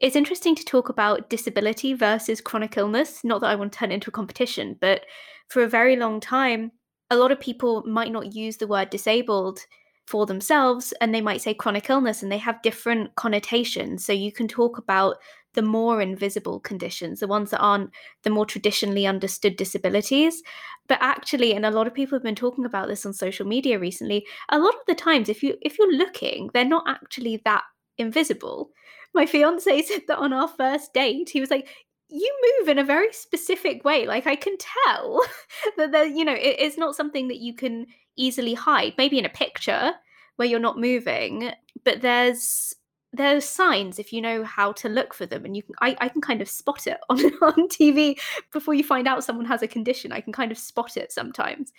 it's 0.00 0.16
interesting 0.16 0.54
to 0.54 0.64
talk 0.64 0.88
about 0.88 1.30
disability 1.30 1.94
versus 1.94 2.40
chronic 2.40 2.76
illness. 2.76 3.22
Not 3.24 3.40
that 3.40 3.50
I 3.50 3.54
want 3.54 3.72
to 3.72 3.78
turn 3.78 3.90
it 3.90 3.94
into 3.94 4.10
a 4.10 4.12
competition, 4.12 4.76
but 4.80 5.02
for 5.48 5.62
a 5.62 5.68
very 5.68 5.96
long 5.96 6.20
time, 6.20 6.72
a 7.10 7.16
lot 7.16 7.32
of 7.32 7.40
people 7.40 7.84
might 7.86 8.12
not 8.12 8.34
use 8.34 8.56
the 8.56 8.66
word 8.66 8.90
disabled 8.90 9.60
for 10.06 10.26
themselves 10.26 10.92
and 11.00 11.14
they 11.14 11.20
might 11.20 11.40
say 11.40 11.54
chronic 11.54 11.88
illness 11.88 12.22
and 12.22 12.30
they 12.30 12.38
have 12.38 12.60
different 12.62 13.14
connotations. 13.14 14.04
So 14.04 14.12
you 14.12 14.32
can 14.32 14.48
talk 14.48 14.78
about 14.78 15.16
the 15.54 15.62
more 15.62 16.02
invisible 16.02 16.60
conditions, 16.60 17.20
the 17.20 17.28
ones 17.28 17.50
that 17.50 17.60
aren't 17.60 17.90
the 18.22 18.30
more 18.30 18.44
traditionally 18.44 19.06
understood 19.06 19.56
disabilities. 19.56 20.42
But 20.88 20.98
actually, 21.00 21.54
and 21.54 21.64
a 21.64 21.70
lot 21.70 21.86
of 21.86 21.94
people 21.94 22.16
have 22.16 22.24
been 22.24 22.34
talking 22.34 22.64
about 22.66 22.88
this 22.88 23.06
on 23.06 23.12
social 23.14 23.46
media 23.46 23.78
recently, 23.78 24.26
a 24.50 24.58
lot 24.58 24.74
of 24.74 24.80
the 24.86 24.94
times 24.94 25.28
if 25.28 25.42
you 25.42 25.56
if 25.62 25.78
you're 25.78 25.92
looking, 25.92 26.50
they're 26.52 26.64
not 26.64 26.84
actually 26.88 27.40
that 27.44 27.62
invisible 27.96 28.70
my 29.14 29.26
fiance 29.26 29.82
said 29.82 30.02
that 30.08 30.18
on 30.18 30.32
our 30.32 30.48
first 30.48 30.92
date, 30.92 31.30
he 31.30 31.40
was 31.40 31.50
like, 31.50 31.68
you 32.08 32.58
move 32.60 32.68
in 32.68 32.78
a 32.78 32.84
very 32.84 33.12
specific 33.12 33.84
way. 33.84 34.06
Like 34.06 34.26
I 34.26 34.36
can 34.36 34.56
tell 34.58 35.20
that 35.76 35.92
there, 35.92 36.06
you 36.06 36.24
know, 36.24 36.34
it, 36.34 36.56
it's 36.58 36.78
not 36.78 36.94
something 36.94 37.28
that 37.28 37.38
you 37.38 37.54
can 37.54 37.86
easily 38.16 38.54
hide. 38.54 38.94
Maybe 38.98 39.18
in 39.18 39.24
a 39.24 39.30
picture 39.30 39.92
where 40.36 40.48
you're 40.48 40.60
not 40.60 40.78
moving, 40.78 41.52
but 41.84 42.00
there's 42.00 42.74
there's 43.16 43.44
signs 43.44 44.00
if 44.00 44.12
you 44.12 44.20
know 44.20 44.42
how 44.42 44.72
to 44.72 44.88
look 44.88 45.14
for 45.14 45.24
them 45.24 45.44
and 45.44 45.56
you 45.56 45.62
can 45.62 45.74
I, 45.80 45.96
I 46.00 46.08
can 46.08 46.20
kind 46.20 46.42
of 46.42 46.48
spot 46.48 46.88
it 46.88 46.98
on, 47.08 47.20
on 47.20 47.68
tv 47.68 48.18
before 48.52 48.74
you 48.74 48.82
find 48.82 49.06
out 49.06 49.22
someone 49.22 49.46
has 49.46 49.62
a 49.62 49.68
condition 49.68 50.10
i 50.10 50.20
can 50.20 50.32
kind 50.32 50.50
of 50.50 50.58
spot 50.58 50.96
it 50.96 51.12
sometimes 51.12 51.72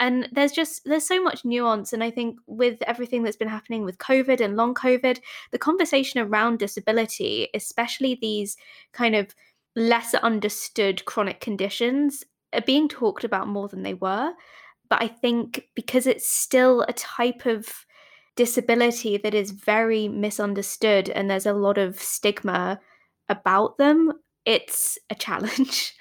and 0.00 0.28
there's 0.32 0.52
just 0.52 0.82
there's 0.84 1.06
so 1.06 1.22
much 1.22 1.44
nuance 1.44 1.92
and 1.92 2.02
i 2.02 2.10
think 2.10 2.38
with 2.46 2.82
everything 2.82 3.22
that's 3.22 3.36
been 3.36 3.48
happening 3.48 3.84
with 3.84 3.98
covid 3.98 4.40
and 4.40 4.56
long 4.56 4.74
covid 4.74 5.20
the 5.50 5.58
conversation 5.58 6.20
around 6.20 6.58
disability 6.58 7.48
especially 7.54 8.18
these 8.20 8.56
kind 8.92 9.14
of 9.14 9.34
lesser 9.76 10.18
understood 10.18 11.04
chronic 11.04 11.40
conditions 11.40 12.24
are 12.52 12.60
being 12.60 12.88
talked 12.88 13.24
about 13.24 13.48
more 13.48 13.68
than 13.68 13.82
they 13.82 13.94
were 13.94 14.32
but 14.88 15.02
i 15.02 15.08
think 15.08 15.68
because 15.74 16.06
it's 16.06 16.28
still 16.28 16.82
a 16.82 16.92
type 16.92 17.46
of 17.46 17.86
disability 18.36 19.16
that 19.18 19.34
is 19.34 19.50
very 19.50 20.08
misunderstood 20.08 21.08
and 21.10 21.30
there's 21.30 21.46
a 21.46 21.52
lot 21.52 21.78
of 21.78 22.00
stigma 22.00 22.80
about 23.28 23.78
them, 23.78 24.12
it's 24.44 24.98
a 25.10 25.14
challenge. 25.14 25.94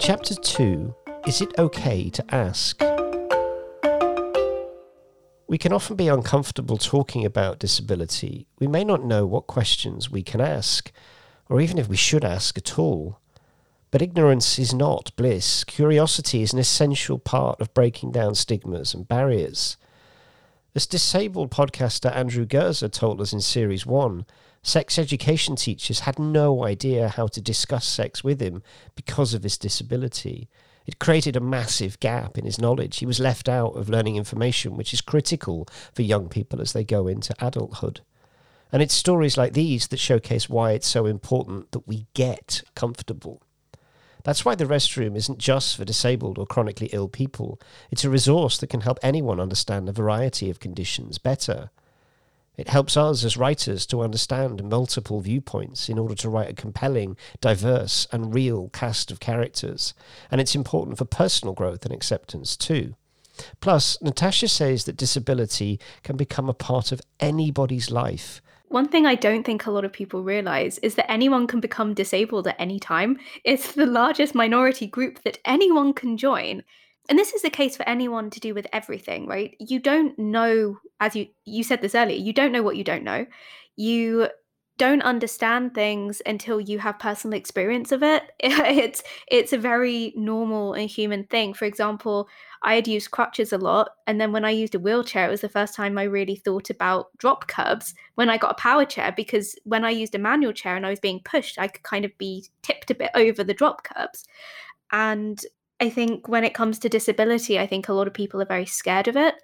Chapter 0.00 0.34
2 0.34 0.94
Is 1.26 1.42
it 1.42 1.58
okay 1.58 2.08
to 2.08 2.34
ask? 2.34 2.80
We 5.46 5.58
can 5.58 5.72
often 5.72 5.96
be 5.96 6.08
uncomfortable 6.08 6.78
talking 6.78 7.26
about 7.26 7.58
disability. 7.58 8.46
We 8.58 8.66
may 8.66 8.84
not 8.84 9.04
know 9.04 9.26
what 9.26 9.46
questions 9.46 10.10
we 10.10 10.22
can 10.22 10.40
ask, 10.40 10.90
or 11.50 11.60
even 11.60 11.76
if 11.76 11.88
we 11.88 11.96
should 11.96 12.24
ask 12.24 12.56
at 12.56 12.78
all. 12.78 13.20
But 13.90 14.00
ignorance 14.00 14.58
is 14.58 14.72
not 14.72 15.14
bliss. 15.14 15.62
Curiosity 15.64 16.40
is 16.40 16.54
an 16.54 16.58
essential 16.58 17.18
part 17.18 17.60
of 17.60 17.74
breaking 17.74 18.12
down 18.12 18.34
stigmas 18.34 18.94
and 18.94 19.06
barriers. 19.06 19.76
As 20.74 20.86
disabled 20.86 21.50
podcaster 21.50 22.14
Andrew 22.14 22.46
Gurza 22.46 22.90
told 22.90 23.20
us 23.20 23.34
in 23.34 23.42
Series 23.42 23.84
1, 23.84 24.24
sex 24.62 24.98
education 24.98 25.54
teachers 25.54 26.00
had 26.00 26.18
no 26.18 26.64
idea 26.64 27.08
how 27.08 27.26
to 27.26 27.42
discuss 27.42 27.86
sex 27.86 28.24
with 28.24 28.40
him 28.40 28.62
because 28.94 29.34
of 29.34 29.42
his 29.42 29.58
disability. 29.58 30.48
It 30.90 30.98
created 30.98 31.36
a 31.36 31.40
massive 31.40 32.00
gap 32.00 32.36
in 32.36 32.44
his 32.44 32.58
knowledge. 32.58 32.98
He 32.98 33.06
was 33.06 33.20
left 33.20 33.48
out 33.48 33.76
of 33.76 33.88
learning 33.88 34.16
information, 34.16 34.76
which 34.76 34.92
is 34.92 35.00
critical 35.00 35.68
for 35.94 36.02
young 36.02 36.28
people 36.28 36.60
as 36.60 36.72
they 36.72 36.82
go 36.82 37.06
into 37.06 37.32
adulthood. 37.38 38.00
And 38.72 38.82
it's 38.82 38.92
stories 38.92 39.36
like 39.36 39.52
these 39.52 39.86
that 39.86 40.00
showcase 40.00 40.48
why 40.48 40.72
it's 40.72 40.88
so 40.88 41.06
important 41.06 41.70
that 41.70 41.86
we 41.86 42.08
get 42.12 42.64
comfortable. 42.74 43.40
That's 44.24 44.44
why 44.44 44.56
the 44.56 44.64
restroom 44.64 45.14
isn't 45.14 45.38
just 45.38 45.76
for 45.76 45.84
disabled 45.84 46.38
or 46.38 46.44
chronically 46.44 46.88
ill 46.92 47.06
people. 47.06 47.60
It's 47.92 48.04
a 48.04 48.10
resource 48.10 48.58
that 48.58 48.70
can 48.70 48.80
help 48.80 48.98
anyone 49.00 49.38
understand 49.38 49.88
a 49.88 49.92
variety 49.92 50.50
of 50.50 50.58
conditions 50.58 51.18
better. 51.18 51.70
It 52.60 52.68
helps 52.68 52.94
us 52.94 53.24
as 53.24 53.38
writers 53.38 53.86
to 53.86 54.02
understand 54.02 54.62
multiple 54.62 55.22
viewpoints 55.22 55.88
in 55.88 55.98
order 55.98 56.14
to 56.16 56.28
write 56.28 56.50
a 56.50 56.52
compelling, 56.52 57.16
diverse, 57.40 58.06
and 58.12 58.34
real 58.34 58.68
cast 58.68 59.10
of 59.10 59.18
characters. 59.18 59.94
And 60.30 60.42
it's 60.42 60.54
important 60.54 60.98
for 60.98 61.06
personal 61.06 61.54
growth 61.54 61.86
and 61.86 61.94
acceptance 61.94 62.58
too. 62.58 62.96
Plus, 63.62 63.96
Natasha 64.02 64.46
says 64.46 64.84
that 64.84 64.98
disability 64.98 65.80
can 66.02 66.18
become 66.18 66.50
a 66.50 66.54
part 66.54 66.92
of 66.92 67.00
anybody's 67.18 67.90
life 67.90 68.42
one 68.68 68.86
thing 68.86 69.04
I 69.04 69.16
don't 69.16 69.42
think 69.42 69.66
a 69.66 69.70
lot 69.72 69.84
of 69.84 69.92
people 69.92 70.22
realize 70.22 70.78
is 70.78 70.94
that 70.94 71.10
anyone 71.10 71.48
can 71.48 71.58
become 71.58 71.92
disabled 71.92 72.46
at 72.46 72.54
any 72.56 72.78
time. 72.78 73.18
It's 73.42 73.72
the 73.72 73.84
largest 73.84 74.32
minority 74.32 74.86
group 74.86 75.24
that 75.24 75.38
anyone 75.44 75.92
can 75.92 76.16
join. 76.16 76.62
And 77.10 77.18
this 77.18 77.32
is 77.32 77.42
the 77.42 77.50
case 77.50 77.76
for 77.76 77.86
anyone 77.88 78.30
to 78.30 78.40
do 78.40 78.54
with 78.54 78.68
everything, 78.72 79.26
right? 79.26 79.56
You 79.58 79.80
don't 79.80 80.16
know, 80.16 80.78
as 81.00 81.16
you 81.16 81.26
you 81.44 81.64
said 81.64 81.82
this 81.82 81.96
earlier, 81.96 82.16
you 82.16 82.32
don't 82.32 82.52
know 82.52 82.62
what 82.62 82.76
you 82.76 82.84
don't 82.84 83.02
know. 83.02 83.26
You 83.76 84.28
don't 84.78 85.02
understand 85.02 85.74
things 85.74 86.22
until 86.24 86.58
you 86.58 86.78
have 86.78 86.98
personal 87.00 87.36
experience 87.36 87.92
of 87.92 88.02
it. 88.04 88.22
It's 88.40 89.02
it's 89.26 89.52
a 89.52 89.58
very 89.58 90.12
normal 90.16 90.72
and 90.74 90.88
human 90.88 91.24
thing. 91.24 91.52
For 91.52 91.64
example, 91.64 92.28
I 92.62 92.76
had 92.76 92.86
used 92.86 93.10
crutches 93.10 93.52
a 93.52 93.58
lot, 93.58 93.90
and 94.06 94.20
then 94.20 94.30
when 94.30 94.44
I 94.44 94.50
used 94.50 94.76
a 94.76 94.78
wheelchair, 94.78 95.26
it 95.26 95.30
was 95.30 95.40
the 95.40 95.48
first 95.48 95.74
time 95.74 95.98
I 95.98 96.04
really 96.04 96.36
thought 96.36 96.70
about 96.70 97.08
drop 97.18 97.48
curbs 97.48 97.92
when 98.14 98.30
I 98.30 98.38
got 98.38 98.52
a 98.52 98.62
power 98.62 98.84
chair. 98.84 99.12
Because 99.16 99.56
when 99.64 99.84
I 99.84 99.90
used 99.90 100.14
a 100.14 100.18
manual 100.18 100.52
chair 100.52 100.76
and 100.76 100.86
I 100.86 100.90
was 100.90 101.00
being 101.00 101.20
pushed, 101.24 101.58
I 101.58 101.66
could 101.68 101.82
kind 101.82 102.04
of 102.04 102.16
be 102.18 102.46
tipped 102.62 102.90
a 102.92 102.94
bit 102.94 103.10
over 103.16 103.42
the 103.42 103.54
drop 103.54 103.82
curbs. 103.82 104.24
And 104.92 105.44
I 105.80 105.88
think 105.88 106.28
when 106.28 106.44
it 106.44 106.54
comes 106.54 106.78
to 106.80 106.88
disability, 106.88 107.58
I 107.58 107.66
think 107.66 107.88
a 107.88 107.94
lot 107.94 108.06
of 108.06 108.14
people 108.14 108.40
are 108.42 108.46
very 108.46 108.66
scared 108.66 109.08
of 109.08 109.16
it, 109.16 109.34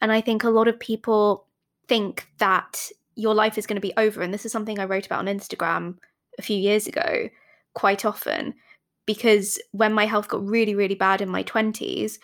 and 0.00 0.12
I 0.12 0.20
think 0.20 0.44
a 0.44 0.50
lot 0.50 0.68
of 0.68 0.78
people 0.78 1.46
think 1.88 2.28
that 2.38 2.90
your 3.14 3.34
life 3.34 3.56
is 3.56 3.66
going 3.66 3.76
to 3.76 3.80
be 3.80 3.94
over. 3.96 4.22
And 4.22 4.32
this 4.32 4.44
is 4.44 4.52
something 4.52 4.78
I 4.78 4.84
wrote 4.84 5.06
about 5.06 5.20
on 5.20 5.26
Instagram 5.26 5.96
a 6.38 6.42
few 6.42 6.56
years 6.56 6.86
ago 6.86 7.28
quite 7.74 8.04
often 8.04 8.54
because 9.06 9.58
when 9.72 9.92
my 9.92 10.04
health 10.04 10.28
got 10.28 10.44
really, 10.44 10.74
really 10.74 10.94
bad 10.94 11.20
in 11.20 11.28
my 11.28 11.42
20s, 11.44 12.18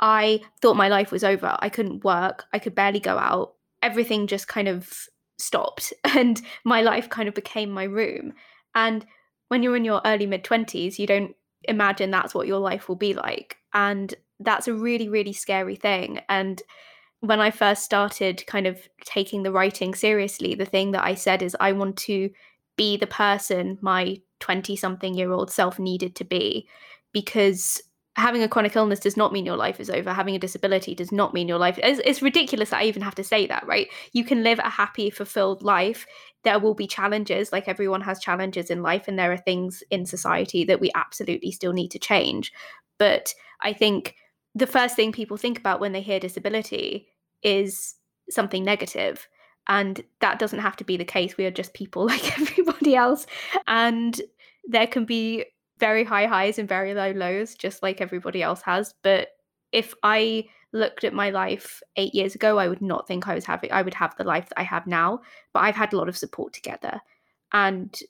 I 0.00 0.40
thought 0.60 0.76
my 0.76 0.88
life 0.88 1.12
was 1.12 1.22
over. 1.22 1.56
I 1.60 1.68
couldn't 1.68 2.04
work, 2.04 2.44
I 2.52 2.58
could 2.58 2.74
barely 2.74 3.00
go 3.00 3.18
out. 3.18 3.54
Everything 3.82 4.26
just 4.26 4.48
kind 4.48 4.68
of 4.68 4.90
stopped, 5.38 5.92
and 6.04 6.40
my 6.64 6.82
life 6.82 7.08
kind 7.08 7.28
of 7.28 7.34
became 7.34 7.70
my 7.70 7.84
room. 7.84 8.32
And 8.74 9.06
when 9.48 9.62
you're 9.62 9.76
in 9.76 9.84
your 9.84 10.00
early 10.04 10.26
mid 10.26 10.44
20s, 10.44 10.98
you 10.98 11.06
don't 11.06 11.36
imagine 11.64 12.10
that's 12.10 12.34
what 12.34 12.46
your 12.46 12.58
life 12.58 12.88
will 12.88 12.96
be 12.96 13.14
like. 13.14 13.56
And 13.74 14.14
that's 14.40 14.68
a 14.68 14.74
really, 14.74 15.08
really 15.08 15.32
scary 15.32 15.76
thing. 15.76 16.20
And 16.28 16.62
when 17.20 17.40
I 17.40 17.50
first 17.50 17.84
started 17.84 18.44
kind 18.46 18.66
of 18.66 18.80
taking 19.04 19.42
the 19.42 19.52
writing 19.52 19.94
seriously, 19.94 20.54
the 20.54 20.64
thing 20.64 20.90
that 20.90 21.04
I 21.04 21.14
said 21.14 21.42
is 21.42 21.56
I 21.60 21.72
want 21.72 21.96
to 21.98 22.30
be 22.76 22.96
the 22.96 23.06
person 23.06 23.78
my 23.80 24.20
20 24.40 24.74
something 24.76 25.14
year 25.14 25.30
old 25.30 25.50
self 25.50 25.78
needed 25.78 26.16
to 26.16 26.24
be 26.24 26.68
because 27.12 27.80
having 28.16 28.42
a 28.42 28.48
chronic 28.48 28.76
illness 28.76 29.00
does 29.00 29.16
not 29.16 29.32
mean 29.32 29.46
your 29.46 29.56
life 29.56 29.80
is 29.80 29.88
over. 29.88 30.12
Having 30.12 30.36
a 30.36 30.38
disability 30.38 30.94
does 30.94 31.12
not 31.12 31.32
mean 31.32 31.48
your 31.48 31.58
life. 31.58 31.78
It's, 31.82 32.00
it's 32.04 32.20
ridiculous 32.20 32.70
that 32.70 32.82
I 32.82 32.84
even 32.84 33.02
have 33.02 33.14
to 33.14 33.24
say 33.24 33.46
that, 33.46 33.66
right? 33.66 33.88
You 34.12 34.24
can 34.24 34.42
live 34.42 34.58
a 34.58 34.68
happy, 34.68 35.08
fulfilled 35.08 35.62
life. 35.62 36.06
There 36.44 36.58
will 36.58 36.74
be 36.74 36.86
challenges, 36.86 37.52
like 37.52 37.68
everyone 37.68 38.02
has 38.02 38.20
challenges 38.20 38.68
in 38.68 38.82
life, 38.82 39.08
and 39.08 39.18
there 39.18 39.32
are 39.32 39.38
things 39.38 39.82
in 39.90 40.04
society 40.04 40.64
that 40.64 40.80
we 40.80 40.90
absolutely 40.94 41.52
still 41.52 41.72
need 41.72 41.90
to 41.92 41.98
change. 41.98 42.52
But 42.98 43.34
I 43.60 43.72
think 43.72 44.14
the 44.54 44.66
first 44.66 44.94
thing 44.94 45.12
people 45.12 45.36
think 45.36 45.58
about 45.58 45.80
when 45.80 45.92
they 45.92 46.02
hear 46.02 46.20
disability 46.20 47.08
is 47.42 47.94
something 48.28 48.64
negative 48.64 49.26
and 49.68 50.02
that 50.20 50.38
doesn't 50.38 50.58
have 50.58 50.76
to 50.76 50.84
be 50.84 50.96
the 50.96 51.04
case 51.04 51.36
we 51.36 51.44
are 51.44 51.50
just 51.50 51.74
people 51.74 52.06
like 52.06 52.38
everybody 52.38 52.94
else 52.94 53.26
and 53.66 54.20
there 54.64 54.86
can 54.86 55.04
be 55.04 55.44
very 55.82 56.04
high 56.04 56.26
highs 56.26 56.60
and 56.60 56.68
very 56.68 56.94
low 56.94 57.10
lows 57.10 57.56
just 57.56 57.82
like 57.82 58.00
everybody 58.00 58.40
else 58.40 58.62
has 58.62 58.94
but 59.02 59.30
if 59.72 59.94
i 60.04 60.44
looked 60.72 61.02
at 61.02 61.12
my 61.12 61.28
life 61.30 61.82
8 61.96 62.14
years 62.14 62.36
ago 62.36 62.56
i 62.56 62.68
would 62.68 62.80
not 62.80 63.08
think 63.08 63.26
i 63.26 63.34
was 63.34 63.44
having 63.44 63.72
i 63.72 63.82
would 63.82 63.94
have 63.94 64.14
the 64.16 64.30
life 64.32 64.48
that 64.48 64.60
i 64.60 64.62
have 64.62 64.86
now 64.86 65.20
but 65.52 65.64
i've 65.64 65.74
had 65.74 65.92
a 65.92 65.96
lot 65.96 66.08
of 66.08 66.16
support 66.16 66.52
together 66.52 67.00
and 67.52 68.00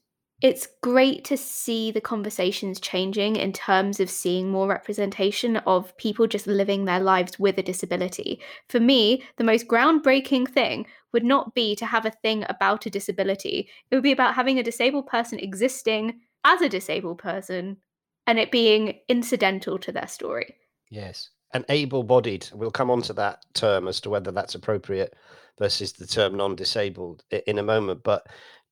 it's 0.43 0.69
great 0.83 1.25
to 1.25 1.37
see 1.37 1.93
the 1.93 2.01
conversations 2.01 2.79
changing 2.81 3.37
in 3.37 3.53
terms 3.53 4.01
of 4.01 4.11
seeing 4.11 4.51
more 4.51 4.69
representation 4.69 5.57
of 5.59 5.97
people 5.97 6.27
just 6.27 6.49
living 6.49 6.85
their 6.85 6.99
lives 6.99 7.39
with 7.39 7.59
a 7.59 7.63
disability. 7.63 8.41
For 8.69 8.81
me, 8.81 9.23
the 9.37 9.45
most 9.45 9.69
groundbreaking 9.69 10.49
thing 10.49 10.87
would 11.13 11.23
not 11.23 11.55
be 11.55 11.77
to 11.77 11.87
have 11.87 12.07
a 12.07 12.11
thing 12.11 12.45
about 12.49 12.87
a 12.87 12.91
disability, 12.91 13.69
it 13.89 13.95
would 13.95 14.03
be 14.03 14.11
about 14.11 14.35
having 14.35 14.59
a 14.59 14.65
disabled 14.65 15.07
person 15.07 15.39
existing 15.39 16.21
as 16.45 16.61
a 16.61 16.69
disabled 16.69 17.19
person 17.19 17.79
and 18.27 18.39
it 18.39 18.51
being 18.51 18.99
incidental 19.09 19.79
to 19.79 19.93
their 19.93 20.09
story. 20.09 20.55
Yes. 20.91 21.31
And 21.55 21.65
able 21.69 22.03
bodied, 22.03 22.49
we'll 22.55 22.71
come 22.71 22.91
on 22.91 23.03
to 23.03 23.13
that 23.15 23.45
term 23.55 23.89
as 23.89 24.01
to 24.01 24.11
whether 24.11 24.33
that's 24.33 24.55
appropriate 24.55 25.15
versus 25.59 25.93
the 25.93 26.07
term 26.07 26.37
non 26.37 26.57
disabled 26.57 27.25
in 27.47 27.59
a 27.59 27.63
moment. 27.63 28.03
But 28.03 28.27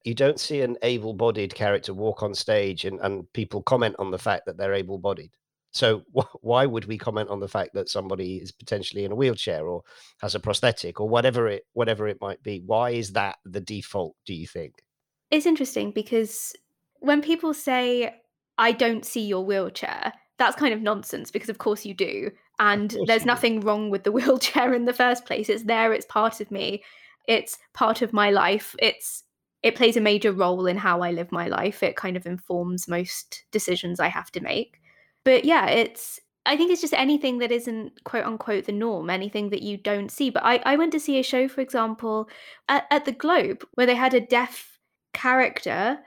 you 0.04 0.14
don't 0.14 0.40
see 0.40 0.62
an 0.62 0.76
able-bodied 0.82 1.54
character 1.54 1.92
walk 1.92 2.22
on 2.22 2.34
stage 2.34 2.84
and, 2.84 3.00
and 3.00 3.30
people 3.32 3.62
comment 3.62 3.96
on 3.98 4.10
the 4.10 4.18
fact 4.18 4.46
that 4.46 4.56
they're 4.56 4.74
able-bodied 4.74 5.30
so 5.72 6.02
wh- 6.16 6.34
why 6.44 6.66
would 6.66 6.86
we 6.86 6.98
comment 6.98 7.28
on 7.28 7.40
the 7.40 7.48
fact 7.48 7.74
that 7.74 7.88
somebody 7.88 8.36
is 8.36 8.52
potentially 8.52 9.04
in 9.04 9.12
a 9.12 9.16
wheelchair 9.16 9.66
or 9.66 9.82
has 10.20 10.34
a 10.34 10.40
prosthetic 10.40 11.00
or 11.00 11.08
whatever 11.08 11.48
it 11.48 11.64
whatever 11.72 12.08
it 12.08 12.20
might 12.20 12.42
be 12.42 12.62
why 12.66 12.90
is 12.90 13.12
that 13.12 13.36
the 13.44 13.60
default 13.60 14.16
do 14.26 14.34
you 14.34 14.46
think 14.46 14.82
it's 15.30 15.46
interesting 15.46 15.92
because 15.92 16.54
when 17.00 17.20
people 17.20 17.52
say 17.52 18.14
i 18.58 18.72
don't 18.72 19.04
see 19.04 19.26
your 19.26 19.44
wheelchair 19.44 20.12
that's 20.38 20.56
kind 20.56 20.72
of 20.72 20.80
nonsense 20.80 21.30
because 21.30 21.48
of 21.48 21.58
course 21.58 21.84
you 21.84 21.92
do 21.92 22.30
and 22.58 22.96
there's 23.06 23.26
nothing 23.26 23.60
do. 23.60 23.66
wrong 23.66 23.90
with 23.90 24.04
the 24.04 24.12
wheelchair 24.16 24.72
in 24.72 24.84
the 24.84 24.92
first 24.92 25.26
place 25.26 25.48
it's 25.48 25.64
there 25.64 25.92
it's 25.92 26.06
part 26.06 26.40
of 26.40 26.50
me 26.50 26.82
it's 27.28 27.58
part 27.74 28.02
of 28.02 28.12
my 28.12 28.30
life 28.30 28.74
it's 28.78 29.24
it 29.62 29.74
plays 29.74 29.96
a 29.96 30.00
major 30.00 30.32
role 30.32 30.66
in 30.66 30.76
how 30.76 31.02
I 31.02 31.10
live 31.10 31.30
my 31.30 31.48
life. 31.48 31.82
It 31.82 31.96
kind 31.96 32.16
of 32.16 32.26
informs 32.26 32.88
most 32.88 33.44
decisions 33.50 34.00
I 34.00 34.08
have 34.08 34.30
to 34.32 34.40
make. 34.40 34.80
But 35.24 35.44
yeah, 35.44 35.66
it's 35.66 36.18
I 36.46 36.56
think 36.56 36.72
it's 36.72 36.80
just 36.80 36.94
anything 36.94 37.38
that 37.38 37.52
isn't 37.52 38.02
quote 38.04 38.24
unquote 38.24 38.64
the 38.64 38.72
norm, 38.72 39.10
anything 39.10 39.50
that 39.50 39.62
you 39.62 39.76
don't 39.76 40.10
see. 40.10 40.30
But 40.30 40.44
I, 40.44 40.62
I 40.64 40.76
went 40.76 40.92
to 40.92 41.00
see 41.00 41.18
a 41.18 41.22
show, 41.22 41.46
for 41.46 41.60
example, 41.60 42.28
at, 42.68 42.86
at 42.90 43.04
the 43.04 43.12
Globe, 43.12 43.64
where 43.74 43.86
they 43.86 43.94
had 43.94 44.14
a 44.14 44.20
deaf 44.20 44.78
character 45.12 45.98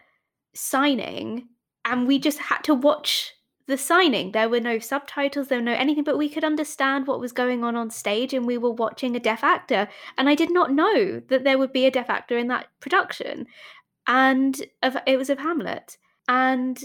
signing, 0.54 1.48
and 1.86 2.08
we 2.08 2.20
just 2.20 2.40
had 2.40 2.64
to 2.64 2.74
watch 2.74 3.34
the 3.66 3.78
signing. 3.78 4.32
There 4.32 4.50
were 4.50 4.60
no 4.60 4.80
subtitles, 4.80 5.48
there 5.48 5.60
were 5.60 5.64
no 5.64 5.74
anything, 5.74 6.04
but 6.04 6.18
we 6.18 6.30
could 6.30 6.44
understand 6.44 7.08
what 7.08 7.20
was 7.20 7.32
going 7.32 7.64
on 7.64 7.76
on 7.76 7.90
stage, 7.90 8.34
and 8.34 8.46
we 8.46 8.58
were 8.58 8.72
watching 8.72 9.16
a 9.16 9.20
deaf 9.20 9.44
actor. 9.44 9.88
And 10.18 10.28
I 10.28 10.36
did 10.36 10.52
not 10.52 10.72
know 10.72 11.22
that 11.30 11.44
there 11.44 11.58
would 11.58 11.72
be 11.72 11.86
a 11.86 11.92
deaf 11.92 12.10
actor 12.10 12.38
in 12.38 12.48
that 12.50 12.68
production, 12.80 13.48
and 14.08 14.62
of, 14.82 14.98
it 15.08 15.18
was 15.18 15.30
of 15.30 15.40
Hamlet, 15.40 15.98
and 16.28 16.78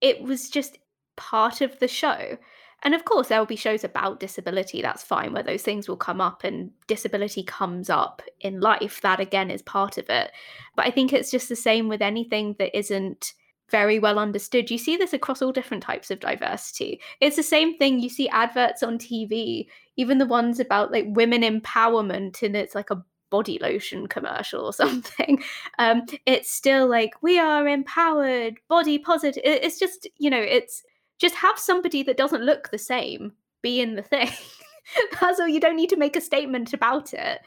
it 0.00 0.22
was 0.22 0.50
just 0.50 0.78
part 1.16 1.60
of 1.60 1.78
the 1.78 1.88
show. 1.88 2.36
And 2.82 2.94
of 2.94 3.04
course, 3.04 3.28
there 3.28 3.38
will 3.38 3.46
be 3.46 3.56
shows 3.56 3.84
about 3.84 4.20
disability. 4.20 4.82
That's 4.82 5.02
fine, 5.02 5.32
where 5.32 5.42
those 5.42 5.62
things 5.62 5.88
will 5.88 5.96
come 5.96 6.20
up 6.20 6.44
and 6.44 6.70
disability 6.86 7.42
comes 7.42 7.90
up 7.90 8.22
in 8.40 8.60
life. 8.60 9.00
That 9.00 9.18
again 9.18 9.50
is 9.50 9.62
part 9.62 9.98
of 9.98 10.08
it. 10.10 10.30
But 10.76 10.86
I 10.86 10.90
think 10.90 11.12
it's 11.12 11.30
just 11.30 11.48
the 11.48 11.56
same 11.56 11.88
with 11.88 12.02
anything 12.02 12.54
that 12.58 12.76
isn't 12.76 13.32
very 13.70 13.98
well 13.98 14.18
understood. 14.18 14.70
You 14.70 14.78
see 14.78 14.96
this 14.96 15.12
across 15.12 15.42
all 15.42 15.52
different 15.52 15.82
types 15.82 16.10
of 16.10 16.20
diversity. 16.20 17.00
It's 17.20 17.36
the 17.36 17.42
same 17.42 17.76
thing 17.76 17.98
you 17.98 18.08
see 18.08 18.28
adverts 18.28 18.82
on 18.82 18.98
TV, 18.98 19.66
even 19.96 20.18
the 20.18 20.26
ones 20.26 20.60
about 20.60 20.92
like 20.92 21.06
women 21.08 21.42
empowerment, 21.42 22.42
and 22.42 22.56
it's 22.56 22.74
like 22.74 22.90
a 22.90 23.04
body 23.30 23.58
lotion 23.60 24.06
commercial 24.06 24.64
or 24.64 24.72
something. 24.72 25.42
Um, 25.78 26.02
it's 26.26 26.50
still 26.50 26.86
like 26.86 27.12
we 27.22 27.38
are 27.38 27.66
empowered, 27.66 28.58
body 28.68 28.98
positive. 28.98 29.42
It's 29.44 29.78
just 29.78 30.08
you 30.18 30.30
know, 30.30 30.40
it's 30.40 30.84
just 31.18 31.34
have 31.36 31.58
somebody 31.58 32.02
that 32.02 32.16
doesn't 32.16 32.42
look 32.42 32.70
the 32.70 32.78
same 32.78 33.32
be 33.62 33.80
in 33.80 33.96
the 33.96 34.02
thing. 34.02 34.30
That's 35.20 35.40
all. 35.40 35.48
You 35.48 35.60
don't 35.60 35.76
need 35.76 35.90
to 35.90 35.96
make 35.96 36.16
a 36.16 36.20
statement 36.20 36.72
about 36.72 37.12
it. 37.12 37.40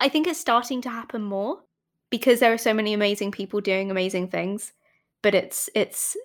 I 0.00 0.08
think 0.08 0.26
it's 0.26 0.38
starting 0.38 0.80
to 0.82 0.90
happen 0.90 1.22
more 1.22 1.60
because 2.10 2.40
there 2.40 2.52
are 2.52 2.58
so 2.58 2.74
many 2.74 2.92
amazing 2.92 3.32
people 3.32 3.60
doing 3.60 3.90
amazing 3.90 4.28
things 4.28 4.72
but 5.24 5.34
it's 5.34 5.70
it's 5.74 6.16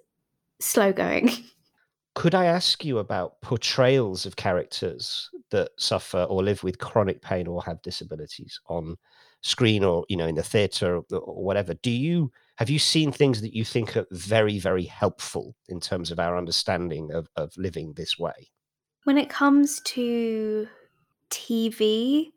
slow 0.59 0.93
going. 0.93 1.31
could 2.15 2.35
I 2.35 2.45
ask 2.45 2.83
you 2.83 2.99
about 2.99 3.41
portrayals 3.41 4.25
of 4.25 4.35
characters 4.35 5.29
that 5.51 5.71
suffer 5.77 6.23
or 6.23 6.43
live 6.43 6.63
with 6.63 6.79
chronic 6.79 7.21
pain 7.21 7.47
or 7.47 7.63
have 7.63 7.81
disabilities 7.81 8.59
on 8.67 8.97
screen 9.41 9.83
or 9.83 10.05
you 10.09 10.17
know 10.17 10.27
in 10.27 10.35
the 10.35 10.43
theater 10.43 10.97
or, 10.97 11.17
or 11.17 11.43
whatever? 11.43 11.73
Do 11.73 11.91
you 11.91 12.31
have 12.55 12.69
you 12.69 12.79
seen 12.79 13.11
things 13.11 13.41
that 13.41 13.55
you 13.55 13.63
think 13.63 13.95
are 13.95 14.05
very 14.11 14.59
very 14.59 14.85
helpful 14.85 15.55
in 15.67 15.79
terms 15.79 16.11
of 16.11 16.19
our 16.19 16.37
understanding 16.37 17.11
of, 17.11 17.27
of 17.35 17.55
living 17.57 17.93
this 17.93 18.17
way? 18.17 18.49
When 19.03 19.17
it 19.17 19.29
comes 19.29 19.79
to 19.81 20.67
TV, 21.29 22.31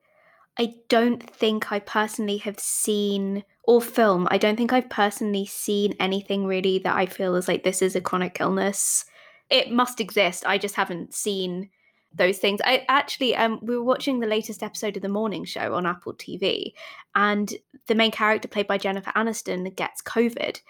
I 0.59 0.75
don't 0.89 1.29
think 1.31 1.73
I 1.73 1.81
personally 1.81 2.39
have 2.39 2.61
seen 2.61 3.45
or 3.65 3.81
film. 3.81 4.29
I 4.31 4.39
don't 4.39 4.57
think 4.57 4.73
I've 4.73 4.91
personally 4.91 5.47
seen 5.47 5.95
anything 5.99 6.47
really 6.47 6.79
that 6.81 6.97
I 6.97 7.07
feel 7.07 7.37
is 7.37 7.49
like 7.49 7.65
this 7.65 7.83
is 7.83 7.97
a 7.97 8.01
chronic 8.01 8.39
illness. 8.41 9.05
It 9.51 9.71
must 9.71 10.01
exist. 10.01 10.45
I 10.47 10.59
just 10.59 10.75
haven't 10.75 11.15
seen 11.15 11.71
those 12.15 12.39
things. 12.39 12.61
I 12.65 12.85
actually 12.89 13.35
um 13.35 13.59
we 13.63 13.77
were 13.77 13.85
watching 13.85 14.21
the 14.21 14.27
latest 14.27 14.63
episode 14.63 14.97
of 14.97 15.03
the 15.03 15.09
morning 15.09 15.45
show 15.45 15.75
on 15.75 15.87
Apple 15.87 16.15
TV 16.15 16.73
and 17.15 17.53
the 17.87 17.95
main 17.95 18.11
character 18.11 18.49
played 18.49 18.67
by 18.67 18.79
Jennifer 18.79 19.13
Aniston 19.17 19.75
gets 19.77 20.03
COVID 20.03 20.61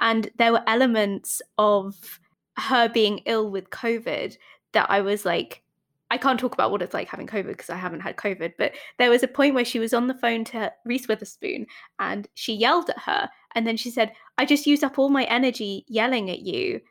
and 0.00 0.30
there 0.38 0.52
were 0.52 0.62
elements 0.66 1.42
of 1.58 2.20
her 2.56 2.88
being 2.88 3.18
ill 3.26 3.50
with 3.50 3.70
COVID 3.70 4.36
that 4.72 4.90
I 4.90 5.00
was 5.00 5.24
like 5.24 5.62
I 6.12 6.18
can't 6.18 6.38
talk 6.38 6.52
about 6.52 6.70
what 6.70 6.82
it's 6.82 6.92
like 6.92 7.08
having 7.08 7.26
COVID 7.26 7.46
because 7.46 7.70
I 7.70 7.76
haven't 7.76 8.00
had 8.00 8.18
COVID, 8.18 8.52
but 8.58 8.72
there 8.98 9.08
was 9.08 9.22
a 9.22 9.28
point 9.28 9.54
where 9.54 9.64
she 9.64 9.78
was 9.78 9.94
on 9.94 10.08
the 10.08 10.14
phone 10.14 10.44
to 10.44 10.70
Reese 10.84 11.08
Witherspoon 11.08 11.66
and 12.00 12.28
she 12.34 12.52
yelled 12.52 12.90
at 12.90 12.98
her. 12.98 13.30
And 13.54 13.66
then 13.66 13.78
she 13.78 13.90
said, 13.90 14.12
I 14.36 14.44
just 14.44 14.66
used 14.66 14.84
up 14.84 14.98
all 14.98 15.08
my 15.08 15.24
energy 15.24 15.86
yelling 15.88 16.28
at 16.28 16.40
you. 16.40 16.82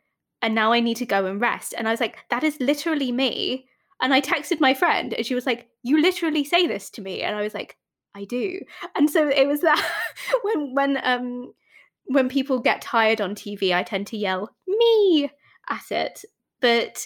And 0.42 0.56
now 0.56 0.72
I 0.72 0.80
need 0.80 0.98
to 0.98 1.06
go 1.06 1.28
and 1.28 1.40
rest. 1.40 1.76
And 1.78 1.88
I 1.88 1.92
was 1.92 2.00
like, 2.00 2.18
that 2.32 2.44
is 2.44 2.60
literally 2.60 3.12
me. 3.12 3.68
And 4.02 4.14
I 4.14 4.22
texted 4.22 4.60
my 4.60 4.74
friend 4.74 5.14
and 5.14 5.26
she 5.26 5.36
was 5.36 5.46
like, 5.46 5.68
You 5.84 6.02
literally 6.02 6.44
say 6.44 6.68
this 6.68 6.90
to 6.92 7.02
me. 7.02 7.22
And 7.22 7.36
I 7.36 7.42
was 7.42 7.54
like, 7.54 7.78
I 8.16 8.26
do. 8.26 8.60
And 8.96 9.10
so 9.10 9.30
it 9.30 9.48
was 9.48 9.62
that 9.62 9.84
when 10.44 10.74
when 10.74 11.00
um 11.04 11.54
when 12.06 12.30
people 12.30 12.60
get 12.60 12.82
tired 12.82 13.22
on 13.22 13.36
TV, 13.36 13.74
I 13.74 13.84
tend 13.84 14.08
to 14.08 14.18
yell 14.18 14.54
me 14.68 15.32
at 15.70 15.92
it. 15.92 16.26
But 16.60 17.06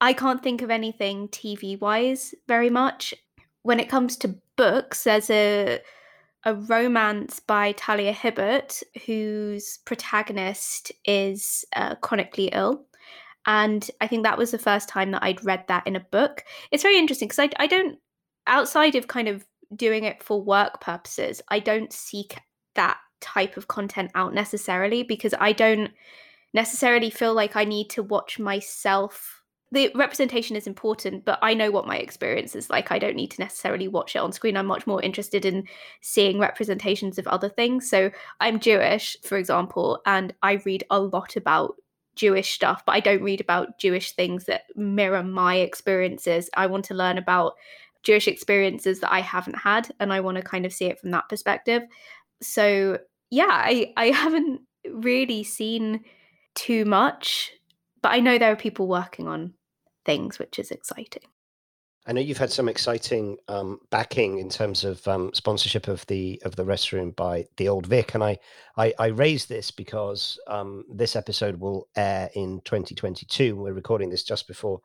I 0.00 0.12
can't 0.12 0.42
think 0.42 0.62
of 0.62 0.70
anything 0.70 1.28
TV 1.28 1.78
wise 1.78 2.34
very 2.48 2.70
much. 2.70 3.14
When 3.62 3.80
it 3.80 3.88
comes 3.88 4.16
to 4.18 4.36
books, 4.56 5.04
there's 5.04 5.30
a 5.30 5.80
a 6.44 6.54
romance 6.54 7.40
by 7.40 7.72
Talia 7.72 8.12
Hibbert, 8.12 8.80
whose 9.04 9.78
protagonist 9.84 10.92
is 11.04 11.64
uh, 11.74 11.96
chronically 11.96 12.46
ill. 12.52 12.86
And 13.46 13.88
I 14.00 14.06
think 14.06 14.24
that 14.24 14.38
was 14.38 14.50
the 14.50 14.58
first 14.58 14.88
time 14.88 15.10
that 15.12 15.22
I'd 15.22 15.44
read 15.44 15.64
that 15.68 15.86
in 15.86 15.96
a 15.96 16.00
book. 16.00 16.44
It's 16.70 16.82
very 16.82 16.98
interesting 16.98 17.28
because 17.28 17.38
I, 17.38 17.50
I 17.62 17.66
don't, 17.66 17.98
outside 18.46 18.94
of 18.94 19.08
kind 19.08 19.28
of 19.28 19.46
doing 19.74 20.04
it 20.04 20.22
for 20.22 20.42
work 20.42 20.80
purposes, 20.80 21.40
I 21.48 21.60
don't 21.60 21.92
seek 21.92 22.38
that 22.74 22.98
type 23.20 23.56
of 23.56 23.68
content 23.68 24.10
out 24.14 24.34
necessarily 24.34 25.02
because 25.02 25.34
I 25.38 25.52
don't 25.52 25.90
necessarily 26.54 27.10
feel 27.10 27.34
like 27.34 27.56
I 27.56 27.64
need 27.64 27.90
to 27.90 28.02
watch 28.02 28.38
myself 28.38 29.36
the 29.72 29.90
representation 29.94 30.54
is 30.54 30.66
important, 30.66 31.24
but 31.24 31.38
I 31.42 31.52
know 31.52 31.70
what 31.70 31.88
my 31.88 31.96
experience 31.96 32.54
is 32.54 32.70
like. 32.70 32.92
I 32.92 32.98
don't 32.98 33.16
need 33.16 33.32
to 33.32 33.40
necessarily 33.40 33.88
watch 33.88 34.14
it 34.14 34.20
on 34.20 34.32
screen. 34.32 34.56
I'm 34.56 34.66
much 34.66 34.86
more 34.86 35.02
interested 35.02 35.44
in 35.44 35.66
seeing 36.00 36.38
representations 36.38 37.18
of 37.18 37.26
other 37.26 37.48
things. 37.48 37.90
So 37.90 38.10
I'm 38.40 38.60
Jewish, 38.60 39.16
for 39.24 39.36
example, 39.36 40.00
and 40.06 40.32
I 40.42 40.62
read 40.64 40.84
a 40.90 41.00
lot 41.00 41.36
about 41.36 41.74
Jewish 42.16 42.54
stuff, 42.54 42.82
but 42.84 42.92
I 42.92 43.00
don't 43.00 43.22
read 43.22 43.40
about 43.40 43.78
Jewish 43.78 44.12
things 44.12 44.44
that 44.46 44.64
mirror 44.74 45.22
my 45.22 45.56
experiences. 45.56 46.50
I 46.56 46.66
want 46.66 46.84
to 46.86 46.94
learn 46.94 47.18
about 47.18 47.54
Jewish 48.02 48.26
experiences 48.28 49.00
that 49.00 49.12
I 49.12 49.20
haven't 49.20 49.58
had, 49.58 49.90
and 50.00 50.12
I 50.12 50.20
want 50.20 50.36
to 50.36 50.42
kind 50.42 50.66
of 50.66 50.72
see 50.72 50.86
it 50.86 50.98
from 50.98 51.10
that 51.12 51.28
perspective. 51.28 51.82
So 52.42 52.98
yeah, 53.30 53.46
I, 53.50 53.92
I 53.96 54.06
haven't 54.06 54.62
really 54.90 55.44
seen 55.44 56.04
too 56.54 56.84
much 56.84 57.52
but 58.06 58.12
I 58.12 58.20
know 58.20 58.38
there 58.38 58.52
are 58.52 58.56
people 58.56 58.86
working 58.86 59.26
on 59.26 59.54
things, 60.04 60.38
which 60.38 60.60
is 60.60 60.70
exciting. 60.70 61.24
I 62.08 62.12
know 62.12 62.20
you've 62.20 62.38
had 62.38 62.52
some 62.52 62.68
exciting 62.68 63.36
um, 63.48 63.80
backing 63.90 64.38
in 64.38 64.48
terms 64.48 64.84
of 64.84 65.06
um, 65.08 65.32
sponsorship 65.34 65.88
of 65.88 66.06
the 66.06 66.40
of 66.44 66.54
the 66.54 66.64
restroom 66.64 67.16
by 67.16 67.46
the 67.56 67.68
Old 67.68 67.86
Vic, 67.86 68.14
and 68.14 68.22
I 68.22 68.38
I, 68.76 68.94
I 68.98 69.06
raise 69.06 69.46
this 69.46 69.72
because 69.72 70.38
um, 70.46 70.84
this 70.88 71.16
episode 71.16 71.56
will 71.56 71.88
air 71.96 72.30
in 72.34 72.60
2022. 72.64 73.56
We're 73.56 73.72
recording 73.72 74.08
this 74.08 74.22
just 74.22 74.46
before 74.46 74.80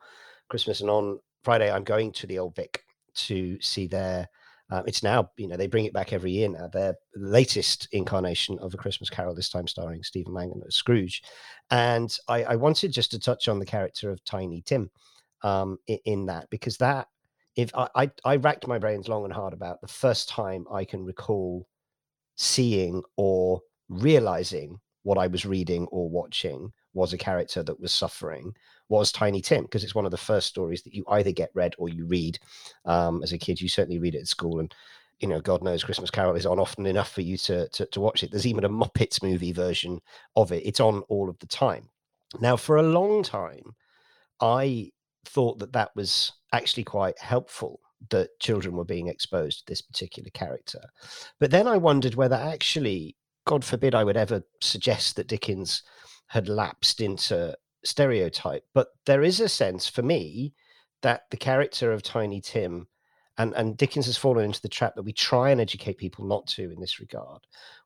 Christmas, 0.48 0.80
and 0.80 0.90
on 0.90 1.20
Friday 1.44 1.70
I'm 1.70 1.84
going 1.84 2.10
to 2.12 2.26
the 2.26 2.40
Old 2.40 2.56
Vic 2.56 2.82
to 3.14 3.60
see 3.60 3.86
their 3.86 4.28
um, 4.72 4.84
it's 4.86 5.02
now, 5.02 5.30
you 5.36 5.48
know, 5.48 5.56
they 5.56 5.66
bring 5.66 5.84
it 5.84 5.92
back 5.92 6.14
every 6.14 6.30
year 6.30 6.48
now. 6.48 6.66
Their 6.66 6.94
latest 7.14 7.88
incarnation 7.92 8.58
of 8.60 8.72
A 8.72 8.78
Christmas 8.78 9.10
Carol, 9.10 9.34
this 9.34 9.50
time 9.50 9.66
starring 9.66 10.02
Stephen 10.02 10.32
Mangan 10.32 10.62
as 10.66 10.76
Scrooge. 10.76 11.22
And 11.70 12.16
I, 12.26 12.44
I, 12.44 12.56
wanted 12.56 12.90
just 12.90 13.10
to 13.10 13.18
touch 13.18 13.48
on 13.48 13.58
the 13.58 13.66
character 13.66 14.10
of 14.10 14.24
Tiny 14.24 14.62
Tim 14.62 14.90
um, 15.42 15.76
in, 15.88 15.98
in, 16.06 16.26
that, 16.26 16.48
because 16.48 16.78
that, 16.78 17.08
if 17.56 17.70
I, 17.74 17.88
I, 17.94 18.10
I 18.24 18.36
racked 18.36 18.66
my 18.66 18.78
brains 18.78 19.08
long 19.08 19.24
and 19.24 19.32
hard 19.32 19.52
about 19.52 19.80
the 19.80 19.88
first 19.88 20.28
time 20.28 20.66
I 20.72 20.84
can 20.84 21.04
recall 21.04 21.66
seeing 22.36 23.02
or 23.16 23.60
realizing 23.88 24.80
what 25.02 25.18
I 25.18 25.26
was 25.26 25.44
reading 25.44 25.86
or 25.90 26.08
watching 26.08 26.72
was 26.94 27.12
a 27.12 27.18
character 27.18 27.62
that 27.62 27.80
was 27.80 27.92
suffering 27.92 28.54
was 28.88 29.10
Tiny 29.10 29.40
Tim, 29.40 29.62
because 29.62 29.84
it's 29.84 29.94
one 29.94 30.04
of 30.04 30.10
the 30.10 30.16
first 30.18 30.48
stories 30.48 30.82
that 30.82 30.94
you 30.94 31.04
either 31.08 31.32
get 31.32 31.50
read 31.54 31.74
or 31.78 31.88
you 31.88 32.06
read 32.06 32.38
um, 32.84 33.22
as 33.22 33.32
a 33.32 33.38
kid. 33.38 33.60
You 33.60 33.68
certainly 33.68 33.98
read 33.98 34.14
it 34.14 34.20
at 34.20 34.28
school, 34.28 34.60
and 34.60 34.74
you 35.20 35.28
know, 35.28 35.40
God 35.40 35.62
knows, 35.62 35.84
Christmas 35.84 36.10
Carol 36.10 36.36
is 36.36 36.46
on 36.46 36.58
often 36.58 36.84
enough 36.84 37.12
for 37.12 37.22
you 37.22 37.36
to, 37.38 37.68
to 37.68 37.86
to 37.86 38.00
watch 38.00 38.22
it. 38.22 38.30
There's 38.30 38.46
even 38.46 38.64
a 38.64 38.68
Muppets 38.68 39.22
movie 39.22 39.52
version 39.52 40.00
of 40.36 40.52
it. 40.52 40.66
It's 40.66 40.80
on 40.80 41.00
all 41.08 41.30
of 41.30 41.38
the 41.38 41.46
time. 41.46 41.88
Now, 42.40 42.56
for 42.56 42.76
a 42.76 42.82
long 42.82 43.22
time, 43.22 43.74
I 44.40 44.90
thought 45.24 45.58
that 45.58 45.72
that 45.72 45.90
was 45.94 46.32
actually 46.52 46.84
quite 46.84 47.18
helpful 47.18 47.80
that 48.10 48.38
children 48.40 48.76
were 48.76 48.84
being 48.84 49.08
exposed 49.08 49.60
to 49.60 49.64
this 49.66 49.82
particular 49.82 50.30
character. 50.30 50.80
But 51.38 51.50
then 51.50 51.68
I 51.68 51.76
wondered 51.76 52.14
whether 52.14 52.36
actually, 52.36 53.16
God 53.46 53.64
forbid, 53.64 53.94
I 53.94 54.04
would 54.04 54.16
ever 54.16 54.42
suggest 54.60 55.16
that 55.16 55.28
Dickens 55.28 55.82
had 56.26 56.48
lapsed 56.48 57.00
into 57.00 57.56
stereotype, 57.84 58.64
but 58.74 58.88
there 59.06 59.22
is 59.22 59.40
a 59.40 59.48
sense 59.48 59.88
for 59.88 60.02
me 60.02 60.54
that 61.02 61.22
the 61.30 61.36
character 61.36 61.92
of 61.92 62.02
Tiny 62.02 62.40
Tim 62.40 62.86
and, 63.38 63.54
and 63.54 63.76
Dickens 63.76 64.06
has 64.06 64.16
fallen 64.16 64.44
into 64.44 64.60
the 64.60 64.68
trap 64.68 64.94
that 64.94 65.02
we 65.02 65.12
try 65.12 65.50
and 65.50 65.60
educate 65.60 65.98
people 65.98 66.24
not 66.24 66.46
to 66.48 66.70
in 66.70 66.80
this 66.80 67.00
regard, 67.00 67.40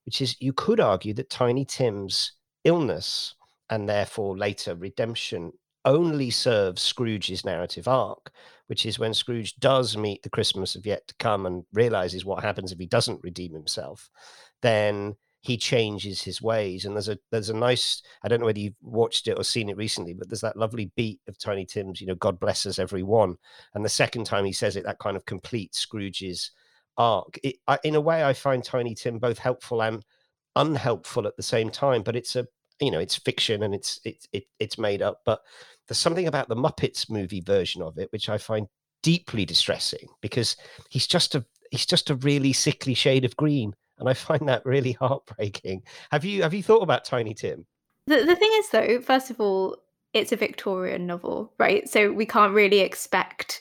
which 0.05 0.21
is 0.21 0.37
you 0.41 0.53
could 0.53 0.81
argue 0.81 1.15
that 1.15 1.31
Tiny 1.31 1.65
Tim's 1.65 2.33
illness 2.65 3.35
and 3.71 3.89
therefore 3.89 4.37
later 4.37 4.75
redemption 4.75 5.53
only 5.87 6.31
serves 6.31 6.83
Scrooge's 6.83 7.45
narrative 7.45 7.89
arc, 7.89 8.31
which 8.67 8.85
is 8.85 8.99
when 8.99 9.15
Scrooge 9.15 9.55
does 9.57 9.97
meet 9.97 10.23
the 10.23 10.31
Christmas 10.31 10.75
of 10.75 10.85
yet 10.85 11.07
to 11.09 11.15
come 11.19 11.47
and 11.47 11.65
realizes 11.73 12.25
what 12.25 12.43
happens 12.43 12.73
if 12.73 12.79
he 12.79 12.87
doesn't 12.87 13.23
redeem 13.23 13.55
himself, 13.55 14.11
then 14.61 15.17
he 15.41 15.57
changes 15.57 16.21
his 16.21 16.43
ways. 16.43 16.85
And 16.85 16.97
there's 16.97 17.09
a 17.09 17.19
there's 17.31 17.51
a 17.51 17.57
nice 17.57 18.03
I 18.23 18.29
don't 18.29 18.41
know 18.41 18.47
whether 18.47 18.59
you've 18.59 18.75
watched 18.83 19.29
it 19.29 19.39
or 19.39 19.45
seen 19.45 19.69
it 19.69 19.77
recently, 19.77 20.13
but 20.13 20.29
there's 20.29 20.41
that 20.41 20.57
lovely 20.57 20.91
beat 20.97 21.21
of 21.29 21.39
Tiny 21.39 21.65
Tim's, 21.65 22.01
you 22.01 22.07
know, 22.09 22.17
God 22.17 22.41
bless 22.41 22.67
us 22.67 22.81
every 22.81 23.05
one. 23.05 23.37
And 23.75 23.85
the 23.85 23.89
second 23.89 24.25
time 24.25 24.45
he 24.45 24.53
says 24.53 24.77
it, 24.77 24.85
that 24.85 24.99
kind 24.99 25.17
of 25.17 25.25
completes 25.25 25.79
Scrooge's 25.79 26.51
arc. 26.97 27.39
It, 27.45 27.57
I, 27.69 27.79
in 27.85 27.95
a 27.95 28.01
way, 28.01 28.25
I 28.25 28.33
find 28.33 28.65
Tiny 28.65 28.95
Tim 28.95 29.19
both 29.19 29.39
helpful 29.39 29.83
and 29.83 30.05
unhelpful 30.57 31.27
at 31.27 31.37
the 31.37 31.43
same 31.43 31.71
time. 31.71 32.03
But 32.03 32.17
it's 32.17 32.35
a 32.35 32.47
you 32.81 32.91
know 32.91 32.99
it's 32.99 33.17
fiction 33.17 33.63
and 33.63 33.75
it's 33.75 34.01
it's 34.05 34.29
it, 34.33 34.45
it's 34.59 34.79
made 34.79 35.03
up. 35.03 35.23
But 35.25 35.41
there's 35.87 35.99
something 35.99 36.27
about 36.27 36.49
the 36.49 36.57
Muppets 36.57 37.11
movie 37.11 37.41
version 37.41 37.83
of 37.83 37.99
it 37.99 38.11
which 38.13 38.29
I 38.29 38.39
find 38.39 38.67
deeply 39.03 39.45
distressing 39.45 40.09
because 40.21 40.57
he's 40.91 41.07
just 41.07 41.35
a 41.35 41.45
he's 41.71 41.87
just 41.87 42.11
a 42.11 42.17
really 42.17 42.53
sickly 42.53 42.95
shade 42.95 43.25
of 43.25 43.37
green 43.37 43.75
and 43.99 44.09
I 44.09 44.15
find 44.15 44.49
that 44.49 44.65
really 44.67 44.93
heartbreaking. 45.01 45.83
Have 46.11 46.25
you 46.25 46.43
have 46.43 46.55
you 46.55 46.63
thought 46.63 46.83
about 46.83 47.05
Tiny 47.05 47.35
Tim? 47.35 47.67
The 48.07 48.25
the 48.25 48.37
thing 48.37 48.51
is 48.55 48.69
though, 48.71 49.01
first 49.01 49.31
of 49.31 49.41
all, 49.41 49.77
it's 50.13 50.33
a 50.33 50.37
Victorian 50.37 51.07
novel, 51.07 51.53
right? 51.59 51.89
So 51.89 52.13
we 52.13 52.27
can't 52.27 52.55
really 52.55 52.81
expect 52.81 53.61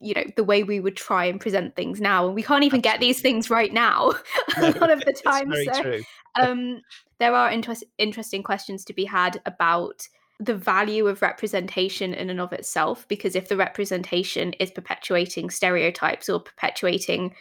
you 0.00 0.14
know 0.14 0.24
the 0.36 0.44
way 0.44 0.62
we 0.62 0.80
would 0.80 0.96
try 0.96 1.24
and 1.24 1.40
present 1.40 1.74
things 1.76 2.00
now 2.00 2.26
and 2.26 2.34
we 2.34 2.42
can't 2.42 2.64
even 2.64 2.78
Absolutely. 2.78 2.90
get 2.90 3.00
these 3.00 3.20
things 3.20 3.50
right 3.50 3.72
now 3.72 4.12
a 4.58 4.70
lot 4.72 4.90
of 4.90 5.00
the 5.00 5.12
time 5.26 5.52
so 5.72 6.00
um, 6.40 6.80
there 7.20 7.34
are 7.34 7.50
interest, 7.50 7.84
interesting 7.98 8.42
questions 8.42 8.84
to 8.84 8.92
be 8.92 9.04
had 9.04 9.40
about 9.46 10.06
the 10.40 10.54
value 10.54 11.06
of 11.06 11.22
representation 11.22 12.12
in 12.12 12.28
and 12.28 12.40
of 12.40 12.52
itself 12.52 13.06
because 13.08 13.36
if 13.36 13.48
the 13.48 13.56
representation 13.56 14.52
is 14.54 14.70
perpetuating 14.70 15.48
stereotypes 15.48 16.28
or 16.28 16.40
perpetuating 16.40 17.34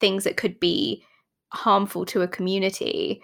things 0.00 0.24
that 0.24 0.38
could 0.38 0.58
be 0.58 1.04
harmful 1.52 2.06
to 2.06 2.22
a 2.22 2.28
community 2.28 3.20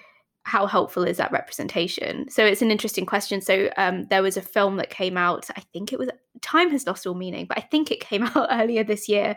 how 0.47 0.65
helpful 0.65 1.03
is 1.03 1.17
that 1.17 1.33
representation? 1.33 2.31
So 2.31 2.47
it's 2.47 2.63
an 2.63 2.71
interesting 2.71 3.05
question. 3.05 3.41
So 3.41 3.69
um, 3.77 4.05
there 4.11 4.23
was 4.23 4.37
a 4.37 4.43
film 4.43 4.77
that 4.77 4.91
came 4.91 5.17
out, 5.17 5.51
I 5.57 5.61
think 5.73 5.93
it 5.93 5.99
was 5.99 6.09
Time 6.43 6.71
Has 6.71 6.87
Lost 6.87 7.07
All 7.07 7.15
Meaning, 7.15 7.47
but 7.47 7.59
I 7.59 7.63
think 7.63 7.91
it 7.91 8.01
came 8.01 8.23
out 8.35 8.49
earlier 8.51 8.85
this 8.85 9.09
year. 9.09 9.37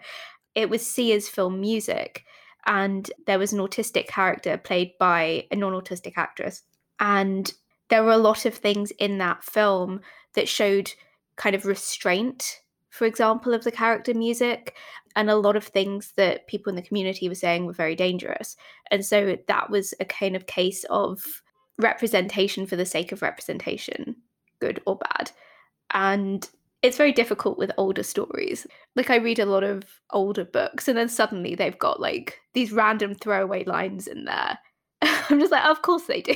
It 0.55 0.69
was 0.69 0.85
Sia's 0.85 1.29
film 1.29 1.59
Music, 1.59 2.25
and 2.65 3.09
there 3.27 3.39
was 3.39 3.53
an 3.53 3.59
autistic 3.59 4.07
character 4.07 4.57
played 4.57 4.91
by 4.99 5.45
a 5.51 5.55
non 5.55 5.73
autistic 5.73 6.13
actress. 6.17 6.63
And 6.99 7.51
there 7.89 8.03
were 8.03 8.11
a 8.11 8.17
lot 8.17 8.45
of 8.45 8.53
things 8.53 8.91
in 8.91 9.17
that 9.19 9.43
film 9.43 10.01
that 10.35 10.47
showed 10.47 10.91
kind 11.37 11.55
of 11.55 11.65
restraint 11.65 12.61
for 12.89 13.05
example, 13.05 13.53
of 13.53 13.63
the 13.63 13.71
character 13.71 14.13
music. 14.13 14.75
And 15.15 15.29
a 15.29 15.35
lot 15.35 15.55
of 15.55 15.63
things 15.63 16.13
that 16.17 16.47
people 16.47 16.69
in 16.69 16.75
the 16.75 16.81
community 16.81 17.27
were 17.29 17.35
saying 17.35 17.65
were 17.65 17.73
very 17.73 17.95
dangerous. 17.95 18.55
And 18.91 19.05
so 19.05 19.37
that 19.47 19.69
was 19.69 19.93
a 19.99 20.05
kind 20.05 20.35
of 20.35 20.45
case 20.45 20.83
of 20.89 21.41
representation 21.77 22.65
for 22.65 22.75
the 22.75 22.85
sake 22.85 23.11
of 23.11 23.21
representation, 23.21 24.17
good 24.59 24.81
or 24.85 24.97
bad. 24.97 25.31
And 25.91 26.47
it's 26.81 26.97
very 26.97 27.11
difficult 27.11 27.57
with 27.57 27.71
older 27.77 28.03
stories. 28.03 28.65
Like 28.95 29.09
I 29.09 29.17
read 29.17 29.39
a 29.39 29.45
lot 29.45 29.63
of 29.63 29.83
older 30.11 30.45
books 30.45 30.87
and 30.87 30.97
then 30.97 31.09
suddenly 31.09 31.55
they've 31.55 31.77
got 31.77 31.99
like 31.99 32.39
these 32.53 32.71
random 32.71 33.15
throwaway 33.15 33.65
lines 33.65 34.07
in 34.07 34.25
there. 34.25 34.57
I'm 35.01 35.39
just 35.39 35.51
like, 35.51 35.65
of 35.65 35.81
course 35.81 36.03
they 36.03 36.21
do. 36.21 36.35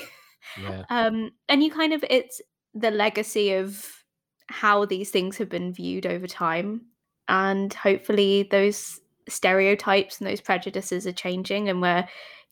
Yeah. 0.62 0.84
Um 0.90 1.32
and 1.48 1.64
you 1.64 1.72
kind 1.72 1.94
of 1.94 2.04
it's 2.10 2.42
the 2.74 2.92
legacy 2.92 3.54
of 3.54 4.04
how 4.48 4.86
these 4.86 5.10
things 5.10 5.38
have 5.38 5.50
been 5.50 5.74
viewed 5.74 6.06
over 6.06 6.28
time. 6.28 6.82
And 7.28 7.74
hopefully, 7.74 8.48
those 8.52 9.00
stereotypes 9.30 10.20
and 10.20 10.30
those 10.30 10.42
prejudices 10.42 11.08
are 11.08 11.14
changing, 11.14 11.70
and 11.70 11.82
we're 11.82 12.08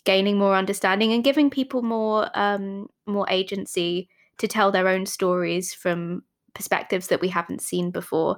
gaining 0.06 0.38
more 0.38 0.56
understanding 0.56 1.12
and 1.14 1.24
giving 1.24 1.50
people 1.50 1.82
more 1.82 2.30
um, 2.34 2.88
more 3.06 3.28
agency 3.30 4.10
to 4.38 4.48
tell 4.48 4.72
their 4.72 4.88
own 4.88 5.06
stories 5.06 5.74
from 5.74 6.24
perspectives 6.54 7.08
that 7.08 7.22
we 7.22 7.30
haven't 7.30 7.62
seen 7.62 7.92
before. 7.92 8.38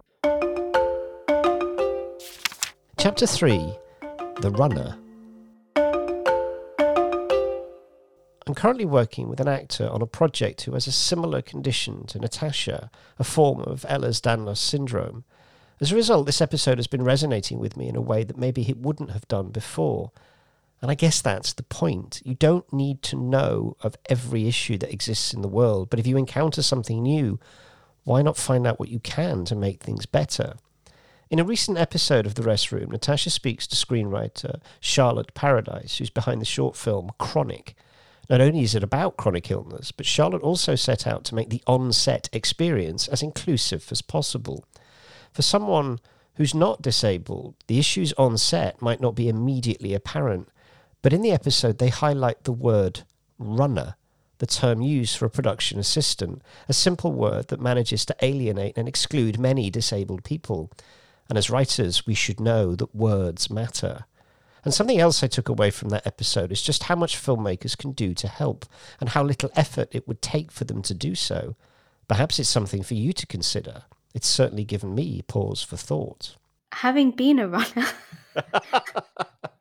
Chapter 2.98 3.28
3 3.28 3.78
The 4.42 4.52
Runner 4.52 4.98
I'm 8.46 8.56
currently 8.56 8.86
working 8.86 9.30
with 9.30 9.40
an 9.40 9.48
actor 9.48 9.90
on 9.90 10.02
a 10.02 10.06
project 10.06 10.62
who 10.62 10.74
has 10.74 10.86
a 10.86 10.92
similar 10.92 11.42
condition 11.42 12.06
to 12.08 12.20
Natasha, 12.20 12.92
a 13.18 13.24
form 13.24 13.62
of 13.62 13.82
Ehlers-Danlos 13.90 14.58
syndrome. 14.58 15.24
As 15.80 15.92
a 15.92 15.96
result, 15.96 16.26
this 16.26 16.42
episode 16.42 16.78
has 16.78 16.88
been 16.88 17.04
resonating 17.04 17.58
with 17.58 17.78
me 17.78 17.88
in 17.88 17.96
a 17.96 18.02
way 18.02 18.24
that 18.24 18.38
maybe 18.38 18.70
it 18.70 18.78
wouldn't 18.78 19.12
have 19.12 19.28
done 19.28 19.50
before. 19.50 20.12
And 20.82 20.92
I 20.92 20.96
guess 20.96 21.22
that's 21.22 21.54
the 21.54 21.64
point. 21.64 22.22
You 22.26 22.36
don't 22.36 22.72
need 22.74 23.02
to 23.04 23.16
know 23.16 23.78
of 23.82 23.96
every 24.10 24.48
issue 24.48 24.78
that 24.80 24.92
exists 24.92 25.34
in 25.34 25.42
the 25.42 25.48
world, 25.48 25.90
but 25.90 26.00
if 26.00 26.06
you 26.06 26.18
encounter 26.18 26.62
something 26.62 27.02
new, 27.02 27.40
why 28.04 28.22
not 28.22 28.38
find 28.38 28.68
out 28.68 28.80
what 28.80 28.90
you 28.90 29.00
can 29.00 29.46
to 29.46 29.56
make 29.56 29.82
things 29.82 30.06
better? 30.06 30.56
In 31.30 31.40
a 31.40 31.44
recent 31.44 31.78
episode 31.78 32.26
of 32.26 32.36
The 32.36 32.44
Rest 32.44 32.72
Room, 32.72 32.92
Natasha 32.92 33.30
speaks 33.30 33.66
to 33.68 33.76
screenwriter 33.76 34.62
Charlotte 34.80 35.34
Paradise, 35.34 35.98
who's 35.98 36.10
behind 36.10 36.42
the 36.42 36.46
short 36.46 36.76
film 36.76 37.12
Chronic, 37.18 37.76
not 38.30 38.42
only 38.42 38.62
is 38.62 38.76
it 38.76 38.84
about 38.84 39.18
chronic 39.18 39.52
illness, 39.52 39.92
but 39.92 40.06
Charlotte 40.06 40.44
also 40.44 40.76
set 40.76 41.06
out 41.06 41.24
to 41.26 41.36
make 41.36 41.50
the 41.50 41.62
on 41.68 41.92
set 41.92 42.30
experience 42.32 43.08
as 43.08 43.22
inclusive 43.22 43.88
as 43.92 44.02
possible. 44.02 44.64
For 45.34 45.42
someone 45.42 46.00
who's 46.36 46.56
not 46.56 46.82
disabled, 46.82 47.56
the 47.68 47.80
issues 47.80 48.14
on 48.14 48.38
set 48.38 48.82
might 48.82 49.02
not 49.02 49.16
be 49.16 49.28
immediately 49.28 49.94
apparent, 49.94 50.50
but 51.02 51.14
in 51.14 51.22
the 51.22 51.32
episode 51.32 51.80
they 51.80 51.90
highlight 51.90 52.44
the 52.44 52.54
word 52.54 53.02
runner, 53.38 53.96
the 54.44 54.48
term 54.48 54.82
used 54.82 55.16
for 55.16 55.26
a 55.26 55.30
production 55.30 55.80
assistant, 55.80 56.42
a 56.68 56.74
simple 56.74 57.14
word 57.14 57.48
that 57.48 57.62
manages 57.62 58.06
to 58.06 58.16
alienate 58.20 58.78
and 58.78 58.90
exclude 58.90 59.40
many 59.40 59.70
disabled 59.70 60.26
people. 60.26 60.70
And 61.30 61.38
as 61.38 61.50
writers, 61.50 62.06
we 62.06 62.14
should 62.14 62.42
know 62.42 62.76
that 62.76 62.94
words 62.94 63.50
matter. 63.50 64.04
And 64.66 64.74
something 64.74 65.00
else 65.00 65.24
I 65.24 65.28
took 65.28 65.48
away 65.48 65.72
from 65.72 65.88
that 65.90 66.06
episode 66.06 66.52
is 66.52 66.62
just 66.62 66.84
how 66.84 66.96
much 66.98 67.16
filmmakers 67.16 67.78
can 67.78 67.94
do 67.94 68.14
to 68.16 68.28
help 68.28 68.66
and 69.00 69.08
how 69.08 69.24
little 69.24 69.50
effort 69.56 69.88
it 69.94 70.10
would 70.10 70.22
take 70.22 70.52
for 70.52 70.66
them 70.66 70.82
to 70.82 70.94
do 70.94 71.16
so. 71.16 71.56
Perhaps 72.10 72.38
it's 72.38 72.50
something 72.50 72.84
for 72.84 72.96
you 72.96 73.14
to 73.14 73.26
consider. 73.26 73.84
It's 74.14 74.28
certainly 74.28 74.66
given 74.66 74.94
me 74.94 75.22
pause 75.22 75.64
for 75.64 75.78
thought. 75.78 76.36
Having 76.74 77.12
been 77.12 77.40
a 77.40 77.48
runner, 77.48 77.88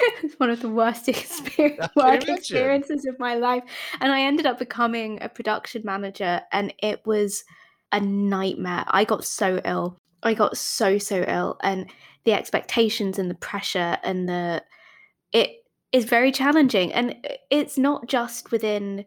it's 0.22 0.38
one 0.38 0.50
of 0.50 0.60
the 0.60 0.68
worst 0.68 1.08
experience, 1.08 1.88
work 1.96 2.28
experiences 2.28 3.06
of 3.06 3.18
my 3.18 3.34
life. 3.34 3.64
And 4.00 4.12
I 4.12 4.22
ended 4.22 4.46
up 4.46 4.58
becoming 4.58 5.18
a 5.22 5.28
production 5.28 5.82
manager, 5.84 6.40
and 6.52 6.72
it 6.82 7.04
was 7.06 7.44
a 7.92 8.00
nightmare. 8.00 8.84
I 8.88 9.04
got 9.04 9.24
so 9.24 9.60
ill. 9.64 9.96
I 10.22 10.34
got 10.34 10.56
so, 10.56 10.98
so 10.98 11.24
ill. 11.26 11.58
And 11.62 11.90
the 12.24 12.32
expectations 12.32 13.18
and 13.18 13.30
the 13.30 13.34
pressure 13.34 13.98
and 14.02 14.28
the 14.28 14.62
it 15.32 15.64
is 15.92 16.04
very 16.04 16.30
challenging 16.30 16.92
and 16.92 17.16
it's 17.50 17.78
not 17.78 18.06
just 18.06 18.50
within 18.50 19.04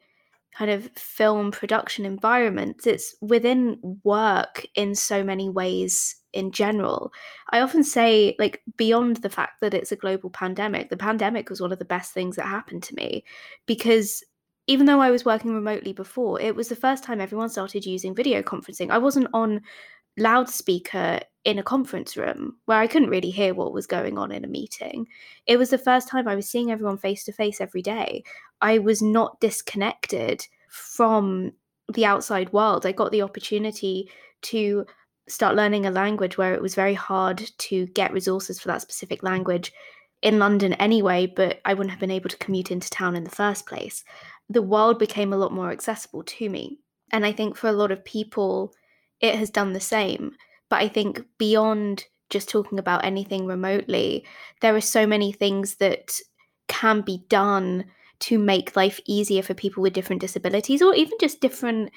kind 0.55 0.69
of 0.69 0.89
film 0.95 1.51
production 1.51 2.05
environments 2.05 2.87
it's 2.87 3.15
within 3.21 3.79
work 4.03 4.65
in 4.75 4.95
so 4.95 5.23
many 5.23 5.49
ways 5.49 6.15
in 6.33 6.51
general 6.51 7.11
i 7.51 7.61
often 7.61 7.83
say 7.83 8.35
like 8.39 8.61
beyond 8.77 9.17
the 9.17 9.29
fact 9.29 9.61
that 9.61 9.73
it's 9.73 9.91
a 9.91 9.95
global 9.97 10.29
pandemic 10.29 10.89
the 10.89 10.97
pandemic 10.97 11.49
was 11.49 11.61
one 11.61 11.71
of 11.71 11.79
the 11.79 11.85
best 11.85 12.13
things 12.13 12.35
that 12.35 12.45
happened 12.45 12.83
to 12.83 12.95
me 12.95 13.23
because 13.65 14.23
even 14.67 14.85
though 14.85 15.01
I 15.01 15.11
was 15.11 15.25
working 15.25 15.53
remotely 15.53 15.91
before, 15.91 16.39
it 16.39 16.55
was 16.55 16.69
the 16.69 16.75
first 16.75 17.03
time 17.03 17.19
everyone 17.19 17.49
started 17.49 17.85
using 17.85 18.15
video 18.15 18.41
conferencing. 18.41 18.91
I 18.91 18.97
wasn't 18.97 19.27
on 19.33 19.61
loudspeaker 20.17 21.19
in 21.43 21.59
a 21.59 21.63
conference 21.63 22.15
room 22.15 22.57
where 22.65 22.79
I 22.79 22.87
couldn't 22.87 23.09
really 23.09 23.29
hear 23.29 23.53
what 23.53 23.73
was 23.73 23.87
going 23.87 24.17
on 24.17 24.31
in 24.31 24.45
a 24.45 24.47
meeting. 24.47 25.07
It 25.47 25.57
was 25.57 25.69
the 25.69 25.77
first 25.77 26.07
time 26.07 26.27
I 26.27 26.35
was 26.35 26.49
seeing 26.49 26.71
everyone 26.71 26.97
face 26.97 27.23
to 27.25 27.33
face 27.33 27.59
every 27.59 27.81
day. 27.81 28.23
I 28.61 28.77
was 28.77 29.01
not 29.01 29.39
disconnected 29.41 30.45
from 30.69 31.51
the 31.93 32.05
outside 32.05 32.53
world. 32.53 32.85
I 32.85 32.93
got 32.93 33.11
the 33.11 33.21
opportunity 33.21 34.09
to 34.43 34.85
start 35.27 35.55
learning 35.55 35.85
a 35.85 35.91
language 35.91 36.37
where 36.37 36.53
it 36.53 36.61
was 36.61 36.75
very 36.75 36.93
hard 36.93 37.49
to 37.57 37.85
get 37.87 38.13
resources 38.13 38.59
for 38.59 38.67
that 38.67 38.81
specific 38.81 39.23
language 39.23 39.71
in 40.21 40.39
London 40.39 40.73
anyway, 40.73 41.27
but 41.27 41.59
I 41.65 41.73
wouldn't 41.73 41.91
have 41.91 41.99
been 41.99 42.11
able 42.11 42.29
to 42.29 42.37
commute 42.37 42.71
into 42.71 42.89
town 42.89 43.15
in 43.15 43.23
the 43.23 43.29
first 43.29 43.65
place. 43.65 44.03
The 44.49 44.61
world 44.61 44.99
became 44.99 45.33
a 45.33 45.37
lot 45.37 45.53
more 45.53 45.71
accessible 45.71 46.23
to 46.23 46.49
me. 46.49 46.79
And 47.11 47.25
I 47.25 47.31
think 47.31 47.55
for 47.55 47.67
a 47.67 47.73
lot 47.73 47.91
of 47.91 48.03
people, 48.05 48.73
it 49.19 49.35
has 49.35 49.49
done 49.49 49.73
the 49.73 49.79
same. 49.79 50.35
But 50.69 50.81
I 50.81 50.87
think 50.87 51.23
beyond 51.37 52.05
just 52.29 52.49
talking 52.49 52.79
about 52.79 53.05
anything 53.05 53.45
remotely, 53.45 54.25
there 54.61 54.75
are 54.75 54.81
so 54.81 55.05
many 55.05 55.31
things 55.31 55.75
that 55.75 56.17
can 56.67 57.01
be 57.01 57.23
done 57.29 57.85
to 58.19 58.39
make 58.39 58.75
life 58.75 59.01
easier 59.05 59.43
for 59.43 59.53
people 59.53 59.83
with 59.83 59.93
different 59.93 60.21
disabilities 60.21 60.81
or 60.81 60.95
even 60.95 61.17
just 61.19 61.41
different 61.41 61.91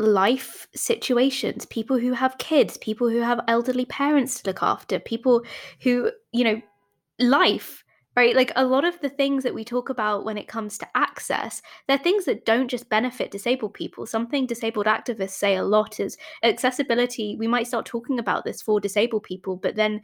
life 0.00 0.66
situations 0.74 1.66
people 1.66 1.98
who 1.98 2.12
have 2.12 2.38
kids 2.38 2.76
people 2.78 3.08
who 3.08 3.20
have 3.20 3.40
elderly 3.48 3.84
parents 3.84 4.40
to 4.40 4.48
look 4.48 4.62
after 4.62 4.98
people 4.98 5.42
who 5.80 6.10
you 6.32 6.44
know 6.44 6.60
life 7.18 7.84
right? 8.16 8.34
Like 8.34 8.52
a 8.56 8.66
lot 8.66 8.84
of 8.84 9.00
the 9.00 9.08
things 9.08 9.44
that 9.44 9.54
we 9.54 9.64
talk 9.64 9.88
about 9.88 10.24
when 10.24 10.36
it 10.36 10.48
comes 10.48 10.76
to 10.78 10.88
access, 10.94 11.62
they're 11.86 11.96
things 11.96 12.24
that 12.24 12.44
don't 12.44 12.68
just 12.68 12.88
benefit 12.88 13.30
disabled 13.30 13.74
people. 13.74 14.04
Something 14.04 14.46
disabled 14.46 14.86
activists 14.86 15.30
say 15.30 15.56
a 15.56 15.62
lot 15.62 16.00
is 16.00 16.18
accessibility. 16.42 17.36
We 17.38 17.46
might 17.46 17.66
start 17.66 17.86
talking 17.86 18.18
about 18.18 18.44
this 18.44 18.60
for 18.60 18.80
disabled 18.80 19.22
people, 19.22 19.56
but 19.56 19.76
then 19.76 20.02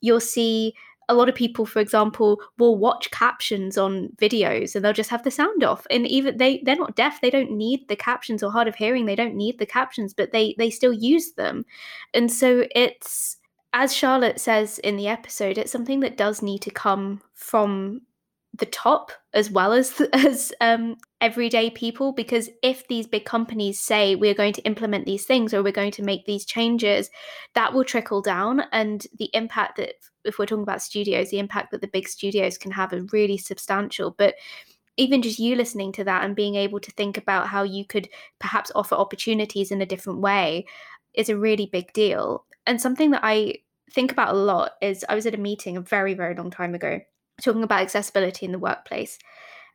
you'll 0.00 0.20
see 0.20 0.74
a 1.10 1.14
lot 1.14 1.28
of 1.28 1.34
people 1.34 1.66
for 1.66 1.80
example 1.80 2.40
will 2.58 2.78
watch 2.78 3.10
captions 3.10 3.76
on 3.76 4.08
videos 4.16 4.74
and 4.74 4.84
they'll 4.84 4.92
just 4.92 5.10
have 5.10 5.24
the 5.24 5.30
sound 5.30 5.64
off. 5.64 5.86
And 5.90 6.06
even 6.06 6.36
they 6.36 6.62
they're 6.64 6.76
not 6.76 6.96
deaf. 6.96 7.20
They 7.20 7.30
don't 7.30 7.50
need 7.52 7.88
the 7.88 7.96
captions 7.96 8.42
or 8.42 8.50
hard 8.50 8.68
of 8.68 8.76
hearing. 8.76 9.06
They 9.06 9.16
don't 9.16 9.34
need 9.34 9.58
the 9.58 9.66
captions 9.66 10.14
but 10.14 10.32
they 10.32 10.54
they 10.56 10.70
still 10.70 10.92
use 10.92 11.32
them. 11.32 11.64
And 12.14 12.32
so 12.32 12.64
it's 12.74 13.36
as 13.72 13.94
Charlotte 13.94 14.40
says 14.40 14.78
in 14.80 14.96
the 14.96 15.08
episode, 15.08 15.58
it's 15.58 15.72
something 15.72 16.00
that 16.00 16.16
does 16.16 16.42
need 16.42 16.62
to 16.62 16.70
come 16.70 17.20
from 17.34 18.02
the 18.54 18.66
top 18.66 19.12
as 19.32 19.50
well 19.50 19.72
as 19.72 20.00
as 20.12 20.52
um, 20.60 20.96
everyday 21.20 21.70
people. 21.70 22.12
Because 22.12 22.50
if 22.62 22.86
these 22.88 23.06
big 23.06 23.24
companies 23.24 23.80
say 23.80 24.14
we're 24.14 24.34
going 24.34 24.52
to 24.54 24.62
implement 24.62 25.06
these 25.06 25.24
things 25.24 25.54
or 25.54 25.62
we're 25.62 25.72
going 25.72 25.92
to 25.92 26.02
make 26.02 26.26
these 26.26 26.44
changes, 26.44 27.10
that 27.54 27.72
will 27.72 27.84
trickle 27.84 28.22
down, 28.22 28.64
and 28.72 29.06
the 29.18 29.30
impact 29.34 29.76
that 29.76 29.94
if 30.24 30.38
we're 30.38 30.46
talking 30.46 30.62
about 30.62 30.82
studios, 30.82 31.30
the 31.30 31.38
impact 31.38 31.70
that 31.70 31.80
the 31.80 31.88
big 31.88 32.08
studios 32.08 32.58
can 32.58 32.70
have 32.70 32.92
is 32.92 33.12
really 33.12 33.38
substantial. 33.38 34.14
But 34.16 34.34
even 34.96 35.22
just 35.22 35.38
you 35.38 35.56
listening 35.56 35.92
to 35.92 36.04
that 36.04 36.24
and 36.24 36.36
being 36.36 36.56
able 36.56 36.80
to 36.80 36.90
think 36.92 37.16
about 37.16 37.46
how 37.46 37.62
you 37.62 37.86
could 37.86 38.08
perhaps 38.38 38.70
offer 38.74 38.94
opportunities 38.94 39.70
in 39.70 39.80
a 39.80 39.86
different 39.86 40.20
way 40.20 40.66
is 41.14 41.28
a 41.28 41.38
really 41.38 41.66
big 41.66 41.92
deal. 41.92 42.44
And 42.66 42.80
something 42.80 43.10
that 43.12 43.22
I 43.24 43.54
think 43.92 44.12
about 44.12 44.34
a 44.34 44.38
lot 44.38 44.72
is 44.82 45.04
I 45.08 45.14
was 45.14 45.26
at 45.26 45.34
a 45.34 45.38
meeting 45.38 45.76
a 45.76 45.80
very, 45.80 46.14
very 46.14 46.34
long 46.34 46.50
time 46.50 46.74
ago 46.74 47.00
talking 47.42 47.62
about 47.62 47.80
accessibility 47.80 48.46
in 48.46 48.52
the 48.52 48.58
workplace. 48.58 49.18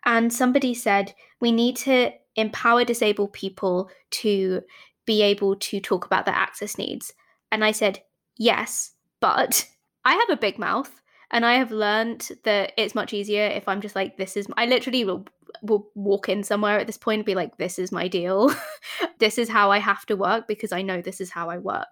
And 0.06 0.32
somebody 0.32 0.74
said, 0.74 1.14
we 1.42 1.52
need 1.52 1.76
to 1.78 2.12
empower 2.36 2.86
disabled 2.86 3.34
people 3.34 3.90
to 4.12 4.62
be 5.06 5.22
able 5.22 5.56
to 5.56 5.80
talk 5.80 6.06
about 6.06 6.26
their 6.26 6.36
access 6.36 6.78
needs. 6.78 7.14
And 7.52 7.64
I 7.64 7.72
said, 7.72 8.02
yes, 8.38 8.92
but 9.20 9.68
I 10.06 10.14
have 10.14 10.30
a 10.30 10.38
big 10.38 10.60
mouth 10.60 11.02
and 11.32 11.46
I 11.46 11.56
have 11.56 11.72
learned 11.72 12.30
that 12.44 12.74
it's 12.78 12.96
much 12.96 13.14
easier 13.14 13.48
if 13.48 13.68
I'm 13.68 13.82
just 13.82 13.96
like, 13.96 14.18
this 14.18 14.38
is, 14.38 14.48
I 14.56 14.68
literally 14.68 15.04
will, 15.04 15.26
will 15.64 15.90
walk 15.96 16.30
in 16.30 16.44
somewhere 16.44 16.80
at 16.80 16.88
this 16.88 16.98
point 16.98 17.20
and 17.20 17.26
be 17.26 17.36
like, 17.36 17.58
this 17.58 17.80
is 17.80 17.92
my 17.92 18.08
deal. 18.08 18.54
this 19.20 19.38
is 19.38 19.50
how 19.50 19.72
I 19.72 19.80
have 19.80 20.06
to 20.06 20.16
work 20.16 20.48
because 20.48 20.72
I 20.72 20.84
know 20.84 21.02
this 21.02 21.20
is 21.20 21.32
how 21.32 21.50
I 21.50 21.58
work. 21.58 21.88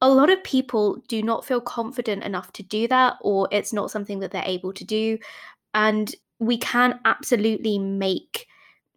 A 0.00 0.08
lot 0.08 0.30
of 0.30 0.42
people 0.44 1.02
do 1.08 1.22
not 1.22 1.44
feel 1.44 1.60
confident 1.60 2.22
enough 2.22 2.52
to 2.52 2.62
do 2.62 2.86
that, 2.88 3.16
or 3.20 3.48
it's 3.50 3.72
not 3.72 3.90
something 3.90 4.20
that 4.20 4.30
they're 4.30 4.42
able 4.46 4.72
to 4.74 4.84
do. 4.84 5.18
And 5.74 6.14
we 6.38 6.56
can 6.56 7.00
absolutely 7.04 7.80
make 7.80 8.46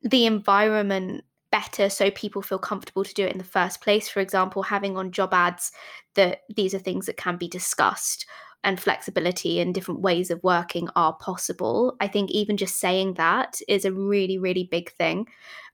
the 0.03 0.27
environment 0.27 1.23
better 1.51 1.89
so 1.89 2.09
people 2.11 2.41
feel 2.41 2.59
comfortable 2.59 3.03
to 3.03 3.13
do 3.13 3.25
it 3.25 3.31
in 3.31 3.39
the 3.39 3.43
first 3.43 3.81
place. 3.81 4.07
For 4.07 4.19
example, 4.19 4.63
having 4.63 4.95
on 4.95 5.11
job 5.11 5.33
ads 5.33 5.71
that 6.13 6.41
these 6.55 6.73
are 6.73 6.79
things 6.79 7.07
that 7.07 7.17
can 7.17 7.35
be 7.35 7.47
discussed 7.47 8.25
and 8.63 8.79
flexibility 8.79 9.59
and 9.59 9.73
different 9.73 10.01
ways 10.01 10.29
of 10.31 10.43
working 10.43 10.89
are 10.95 11.13
possible. 11.13 11.95
I 11.99 12.07
think 12.07 12.31
even 12.31 12.57
just 12.57 12.79
saying 12.79 13.15
that 13.15 13.59
is 13.67 13.85
a 13.85 13.91
really, 13.91 14.37
really 14.37 14.67
big 14.69 14.91
thing. 14.93 15.27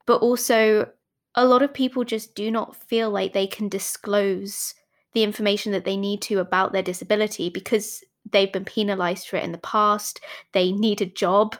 But 0.05 0.21
also, 0.21 0.89
a 1.35 1.45
lot 1.45 1.61
of 1.61 1.73
people 1.73 2.03
just 2.03 2.33
do 2.33 2.49
not 2.49 2.75
feel 2.75 3.09
like 3.09 3.33
they 3.33 3.47
can 3.47 3.69
disclose 3.69 4.73
the 5.13 5.23
information 5.23 5.71
that 5.71 5.85
they 5.85 5.97
need 5.97 6.21
to 6.23 6.39
about 6.39 6.71
their 6.71 6.83
disability 6.83 7.49
because 7.49 8.03
they've 8.31 8.51
been 8.51 8.65
penalized 8.65 9.27
for 9.27 9.37
it 9.37 9.43
in 9.43 9.51
the 9.51 9.57
past. 9.59 10.21
They 10.53 10.71
need 10.71 11.01
a 11.01 11.05
job 11.05 11.57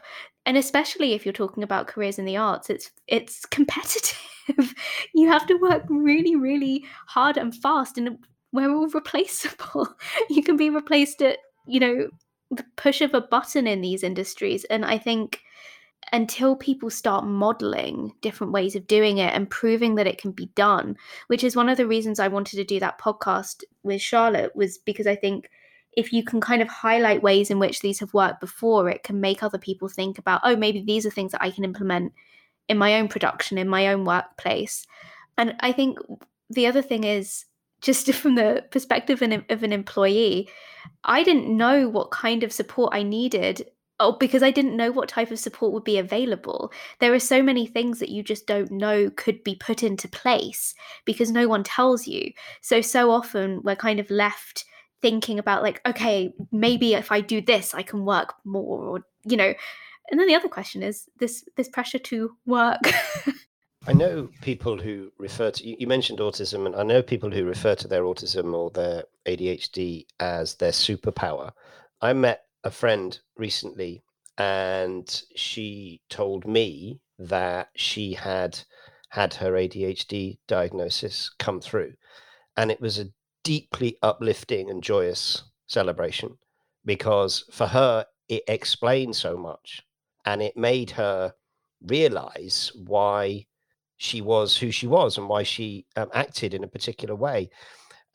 and 0.48 0.56
especially 0.56 1.12
if 1.12 1.26
you're 1.26 1.32
talking 1.32 1.62
about 1.62 1.86
careers 1.86 2.18
in 2.18 2.24
the 2.24 2.36
arts 2.36 2.70
it's 2.70 2.90
it's 3.06 3.44
competitive 3.58 4.74
you 5.14 5.28
have 5.28 5.46
to 5.46 5.54
work 5.56 5.84
really 5.88 6.34
really 6.34 6.84
hard 7.06 7.36
and 7.36 7.54
fast 7.54 7.98
and 7.98 8.18
we're 8.52 8.70
all 8.70 8.88
replaceable 8.88 9.88
you 10.30 10.42
can 10.42 10.56
be 10.56 10.70
replaced 10.70 11.22
at 11.22 11.38
you 11.66 11.80
know 11.80 12.08
the 12.50 12.64
push 12.76 13.00
of 13.00 13.14
a 13.14 13.20
button 13.20 13.66
in 13.66 13.80
these 13.80 14.02
industries 14.02 14.64
and 14.64 14.84
i 14.84 14.96
think 14.98 15.40
until 16.12 16.56
people 16.56 16.88
start 16.88 17.26
modeling 17.26 18.12
different 18.22 18.52
ways 18.52 18.74
of 18.74 18.86
doing 18.86 19.18
it 19.18 19.34
and 19.34 19.50
proving 19.50 19.96
that 19.96 20.06
it 20.06 20.18
can 20.18 20.30
be 20.30 20.46
done 20.54 20.96
which 21.26 21.44
is 21.44 21.54
one 21.54 21.68
of 21.68 21.76
the 21.76 21.86
reasons 21.86 22.18
i 22.18 22.28
wanted 22.28 22.56
to 22.56 22.64
do 22.64 22.80
that 22.80 22.98
podcast 22.98 23.62
with 23.82 24.00
charlotte 24.00 24.54
was 24.56 24.78
because 24.78 25.06
i 25.06 25.14
think 25.14 25.50
if 25.98 26.12
you 26.12 26.22
can 26.22 26.40
kind 26.40 26.62
of 26.62 26.68
highlight 26.68 27.24
ways 27.24 27.50
in 27.50 27.58
which 27.58 27.80
these 27.80 27.98
have 27.98 28.14
worked 28.14 28.40
before, 28.40 28.88
it 28.88 29.02
can 29.02 29.20
make 29.20 29.42
other 29.42 29.58
people 29.58 29.88
think 29.88 30.16
about, 30.16 30.40
oh, 30.44 30.54
maybe 30.54 30.80
these 30.80 31.04
are 31.04 31.10
things 31.10 31.32
that 31.32 31.42
I 31.42 31.50
can 31.50 31.64
implement 31.64 32.12
in 32.68 32.78
my 32.78 33.00
own 33.00 33.08
production, 33.08 33.58
in 33.58 33.68
my 33.68 33.88
own 33.88 34.04
workplace. 34.04 34.86
And 35.36 35.56
I 35.58 35.72
think 35.72 35.98
the 36.50 36.68
other 36.68 36.82
thing 36.82 37.02
is 37.02 37.46
just 37.80 38.12
from 38.14 38.34
the 38.34 38.64
perspective 38.70 39.22
of 39.22 39.62
an 39.62 39.72
employee, 39.72 40.48
I 41.04 41.22
didn't 41.22 41.54
know 41.54 41.88
what 41.88 42.10
kind 42.10 42.42
of 42.42 42.52
support 42.52 42.94
I 42.94 43.02
needed. 43.02 43.68
Oh, 44.00 44.12
because 44.12 44.44
I 44.44 44.52
didn't 44.52 44.76
know 44.76 44.92
what 44.92 45.08
type 45.08 45.32
of 45.32 45.40
support 45.40 45.72
would 45.72 45.82
be 45.82 45.98
available. 45.98 46.72
There 47.00 47.12
are 47.12 47.18
so 47.18 47.42
many 47.42 47.66
things 47.66 47.98
that 47.98 48.10
you 48.10 48.22
just 48.22 48.46
don't 48.46 48.70
know 48.70 49.10
could 49.10 49.42
be 49.42 49.56
put 49.56 49.82
into 49.82 50.06
place 50.06 50.72
because 51.04 51.32
no 51.32 51.48
one 51.48 51.64
tells 51.64 52.06
you. 52.06 52.30
So, 52.60 52.80
so 52.80 53.10
often 53.10 53.60
we're 53.64 53.74
kind 53.74 53.98
of 53.98 54.08
left 54.08 54.64
thinking 55.00 55.38
about 55.38 55.62
like 55.62 55.80
okay 55.86 56.32
maybe 56.50 56.94
if 56.94 57.12
i 57.12 57.20
do 57.20 57.40
this 57.40 57.74
i 57.74 57.82
can 57.82 58.04
work 58.04 58.34
more 58.44 58.84
or 58.84 59.00
you 59.24 59.36
know 59.36 59.54
and 60.10 60.18
then 60.18 60.26
the 60.26 60.34
other 60.34 60.48
question 60.48 60.82
is 60.82 61.08
this 61.18 61.44
this 61.56 61.68
pressure 61.68 61.98
to 61.98 62.32
work 62.46 62.80
i 63.88 63.92
know 63.92 64.28
people 64.42 64.76
who 64.78 65.10
refer 65.18 65.50
to 65.50 65.66
you 65.80 65.86
mentioned 65.86 66.18
autism 66.18 66.66
and 66.66 66.76
i 66.76 66.82
know 66.82 67.02
people 67.02 67.30
who 67.30 67.44
refer 67.44 67.74
to 67.74 67.88
their 67.88 68.02
autism 68.02 68.54
or 68.54 68.70
their 68.70 69.02
adhd 69.28 70.06
as 70.20 70.54
their 70.54 70.72
superpower. 70.72 71.52
I 72.00 72.12
met 72.12 72.44
a 72.64 72.70
friend 72.70 73.18
recently 73.36 74.02
and 74.36 75.22
she 75.34 76.00
told 76.08 76.46
me 76.46 77.00
that 77.18 77.68
she 77.76 78.14
had 78.14 78.58
had 79.10 79.34
her 79.34 79.52
adhd 79.52 80.38
diagnosis 80.46 81.30
come 81.38 81.60
through 81.60 81.94
and 82.56 82.70
it 82.70 82.80
was 82.80 82.98
a 82.98 83.10
deeply 83.44 83.96
uplifting 84.02 84.70
and 84.70 84.82
joyous 84.82 85.44
celebration 85.66 86.38
because 86.84 87.44
for 87.50 87.66
her 87.66 88.06
it 88.28 88.42
explained 88.48 89.16
so 89.16 89.36
much 89.36 89.82
and 90.24 90.42
it 90.42 90.56
made 90.56 90.90
her 90.90 91.34
realize 91.82 92.72
why 92.74 93.46
she 93.98 94.20
was 94.20 94.56
who 94.56 94.70
she 94.70 94.86
was 94.86 95.18
and 95.18 95.28
why 95.28 95.42
she 95.42 95.84
um, 95.96 96.08
acted 96.14 96.54
in 96.54 96.64
a 96.64 96.68
particular 96.68 97.14
way. 97.14 97.50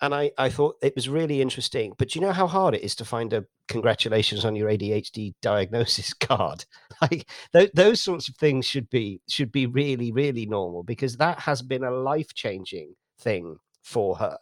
And 0.01 0.13
I, 0.13 0.31
I 0.37 0.49
thought 0.49 0.77
it 0.81 0.95
was 0.95 1.07
really 1.07 1.41
interesting. 1.41 1.93
But 1.97 2.15
you 2.15 2.21
know 2.21 2.31
how 2.31 2.47
hard 2.47 2.73
it 2.73 2.83
is 2.83 2.95
to 2.95 3.05
find 3.05 3.31
a 3.31 3.45
congratulations 3.67 4.43
on 4.43 4.55
your 4.55 4.69
adhd 4.69 5.33
diagnosis 5.41 6.13
card? 6.19 6.65
Like 7.01 7.29
th- 7.53 7.71
those 7.73 8.01
sorts 8.01 8.27
of 8.29 8.35
things 8.35 8.65
should 8.65 8.89
be 8.89 9.21
should 9.27 9.51
be 9.51 9.65
really 9.65 10.11
really 10.11 10.45
normal 10.45 10.83
because 10.83 11.17
that 11.17 11.39
has 11.39 11.61
been 11.61 11.83
a 11.83 11.91
life 11.91 12.33
changing 12.33 12.95
thing 13.19 13.57
for 13.81 14.15
her 14.17 14.37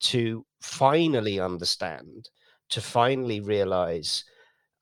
to 0.00 0.44
finally 0.60 1.38
understand, 1.38 2.28
to 2.70 2.80
finally 2.80 3.40
realize 3.40 4.24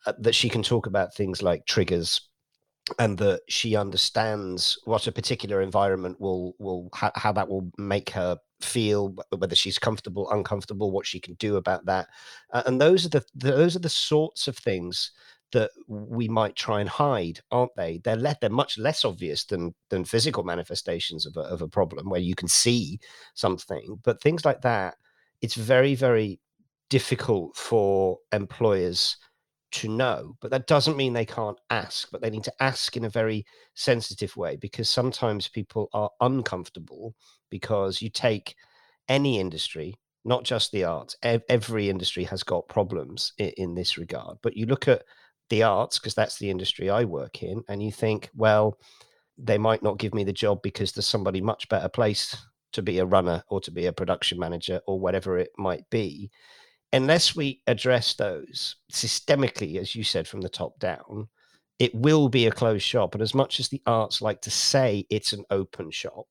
uh, 0.07 0.13
that 0.19 0.35
she 0.35 0.49
can 0.49 0.63
talk 0.63 0.87
about 0.87 1.15
things 1.15 1.43
like 1.43 1.67
triggers 1.67 2.30
and 2.99 3.19
that 3.19 3.43
she 3.49 3.77
understands 3.77 4.79
what 4.85 5.07
a 5.07 5.13
particular 5.13 5.61
environment 5.61 6.21
will 6.21 6.55
will 6.59 6.89
ha- 6.93 7.13
how 7.15 7.33
that 7.33 7.49
will 7.49 7.71
make 7.79 8.11
her 8.11 8.37
feel 8.61 9.15
whether 9.37 9.55
she's 9.55 9.79
comfortable 9.79 10.31
uncomfortable 10.31 10.91
what 10.91 11.07
she 11.07 11.21
can 11.21 11.35
do 11.35 11.57
about 11.57 11.85
that 11.87 12.09
uh, 12.53 12.63
and 12.67 12.81
those 12.81 13.07
are 13.07 13.11
the 13.11 13.25
those 13.35 13.77
are 13.77 13.81
the 13.81 13.89
sorts 13.89 14.49
of 14.49 14.57
things 14.57 15.13
that 15.53 15.71
we 15.89 16.29
might 16.29 16.55
try 16.55 16.81
and 16.81 16.89
hide, 16.89 17.41
aren't 17.51 17.75
they? 17.75 18.01
They're 18.05 18.15
le- 18.15 18.37
they're 18.41 18.51
much 18.51 18.79
less 18.79 19.05
obvious 19.05 19.45
than 19.45 19.75
than 19.89 20.05
physical 20.05 20.45
manifestations 20.45 21.27
of 21.27 21.37
a, 21.37 21.41
of 21.41 21.61
a 21.61 21.67
problem 21.67 22.09
where 22.09 22.21
you 22.21 22.37
can 22.37 22.47
see 22.47 23.01
something. 23.35 23.99
But 24.05 24.23
things 24.23 24.45
like 24.45 24.61
that 24.63 24.95
it's 25.41 25.55
very, 25.55 25.95
very 25.95 26.41
difficult 26.89 27.57
for 27.57 28.19
employers 28.33 29.17
to 29.73 29.89
know. 29.89 30.37
But 30.41 30.51
that 30.51 30.67
doesn't 30.67 30.97
mean 30.97 31.13
they 31.13 31.25
can't 31.25 31.59
ask, 31.71 32.09
but 32.11 32.21
they 32.21 32.31
need 32.31 32.45
to 32.45 32.63
ask 32.63 32.97
in 32.97 33.05
a 33.05 33.11
very 33.11 33.45
sensitive 33.75 34.37
way 34.37 34.57
because 34.57 34.89
sometimes 34.89 35.49
people 35.49 35.89
are 35.93 36.11
uncomfortable 36.21 37.15
because 37.51 38.03
you 38.03 38.11
take 38.11 38.55
any 39.09 39.41
industry, 39.41 39.95
not 40.25 40.45
just 40.45 40.73
the 40.73 40.85
arts, 40.85 41.17
every 41.23 41.89
industry 41.89 42.25
has 42.25 42.43
got 42.43 42.69
problems 42.69 43.33
in, 43.39 43.51
in 43.57 43.75
this 43.75 43.99
regard. 43.99 44.39
But 44.43 44.57
you 44.57 44.67
look 44.67 44.89
at 44.89 45.03
the 45.49 45.63
arts, 45.65 45.99
because 45.99 46.15
that's 46.15 46.39
the 46.39 46.51
industry 46.51 46.89
I 46.89 47.05
work 47.05 47.43
in, 47.43 47.63
and 47.69 47.83
you 47.83 47.91
think, 47.91 48.31
well, 48.35 48.79
they 49.37 49.59
might 49.59 49.83
not 49.83 49.99
give 49.99 50.15
me 50.15 50.25
the 50.25 50.33
job 50.33 50.61
because 50.63 50.93
there's 50.93 51.07
somebody 51.07 51.41
much 51.41 51.69
better 51.69 51.89
placed 51.89 52.37
to 52.73 52.83
be 52.83 52.99
a 52.99 53.07
runner 53.07 53.43
or 53.49 53.61
to 53.61 53.71
be 53.71 53.87
a 53.87 53.93
production 53.93 54.39
manager 54.39 54.81
or 54.87 55.01
whatever 55.01 55.39
it 55.39 55.51
might 55.59 55.89
be, 55.91 56.31
unless 56.93 57.37
we 57.37 57.63
address 57.67 58.15
those 58.15 58.77
systemically, 58.93 59.77
as 59.77 59.95
you 59.95 60.05
said, 60.05 60.27
from 60.27 60.41
the 60.41 60.49
top 60.49 60.79
down, 60.79 61.29
it 61.79 61.95
will 61.95 62.29
be 62.29 62.47
a 62.47 62.53
closed 62.53 62.85
shop. 62.85 63.15
And 63.15 63.23
as 63.23 63.35
much 63.35 63.61
as 63.61 63.69
the 63.69 63.83
arts 63.87 64.21
like 64.21 64.41
to 64.43 64.51
say 64.51 65.07
it's 65.11 65.33
an 65.33 65.45
open 65.51 65.91
shop, 65.91 66.27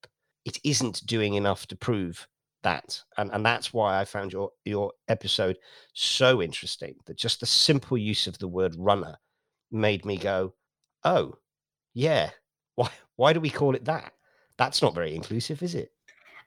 it 0.46 0.60
isn't 0.64 1.06
doing 1.06 1.34
enough 1.34 1.66
to 1.68 1.76
prove 1.76 2.28
that. 2.64 3.02
And 3.18 3.32
and 3.32 3.46
that's 3.46 3.74
why 3.74 4.00
I 4.00 4.06
found 4.06 4.34
your 4.34 4.52
your 4.66 4.94
episode 5.08 5.58
so 5.94 6.42
interesting. 6.42 6.96
That 7.06 7.18
just 7.18 7.40
the 7.40 7.46
simple 7.46 7.98
use 7.98 8.28
of 8.28 8.38
the 8.38 8.48
word 8.48 8.76
runner 8.78 9.18
made 9.72 10.06
me 10.06 10.18
go, 10.18 10.54
Oh, 11.04 11.36
yeah. 11.94 12.30
Why 12.76 12.90
why 13.16 13.34
do 13.34 13.40
we 13.40 13.50
call 13.50 13.76
it 13.76 13.86
that? 13.86 14.14
That's 14.58 14.82
not 14.82 14.94
very 14.96 15.16
inclusive, 15.16 15.64
is 15.64 15.76
it? 15.76 15.92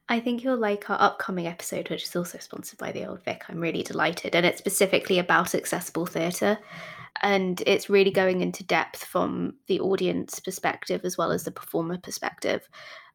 I 0.08 0.20
think 0.20 0.42
you'll 0.42 0.56
like 0.56 0.90
our 0.90 1.00
upcoming 1.00 1.46
episode, 1.46 1.88
which 1.88 2.04
is 2.04 2.16
also 2.16 2.38
sponsored 2.38 2.78
by 2.78 2.92
the 2.92 3.06
Old 3.06 3.22
Vic. 3.24 3.44
I'm 3.48 3.60
really 3.60 3.82
delighted. 3.82 4.34
And 4.34 4.44
it's 4.44 4.58
specifically 4.58 5.18
about 5.18 5.54
accessible 5.54 6.06
theatre. 6.06 6.58
And 7.22 7.62
it's 7.66 7.88
really 7.88 8.10
going 8.10 8.40
into 8.40 8.64
depth 8.64 9.04
from 9.04 9.54
the 9.68 9.80
audience 9.80 10.40
perspective 10.40 11.02
as 11.04 11.16
well 11.16 11.30
as 11.30 11.44
the 11.44 11.50
performer 11.50 11.98
perspective. 11.98 12.68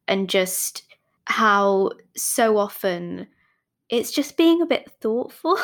And 0.08 0.30
just 0.30 0.84
how 1.26 1.92
so 2.16 2.58
often 2.58 3.28
it's 3.90 4.12
just 4.12 4.38
being 4.38 4.62
a 4.62 4.68
bit 4.68 4.92
thoughtful. 5.02 5.58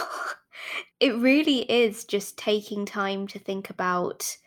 it 1.00 1.16
really 1.18 1.62
is 1.72 2.06
just 2.06 2.38
taking 2.38 2.86
time 2.86 3.28
to 3.28 3.40
think 3.40 3.70
about 3.70 4.38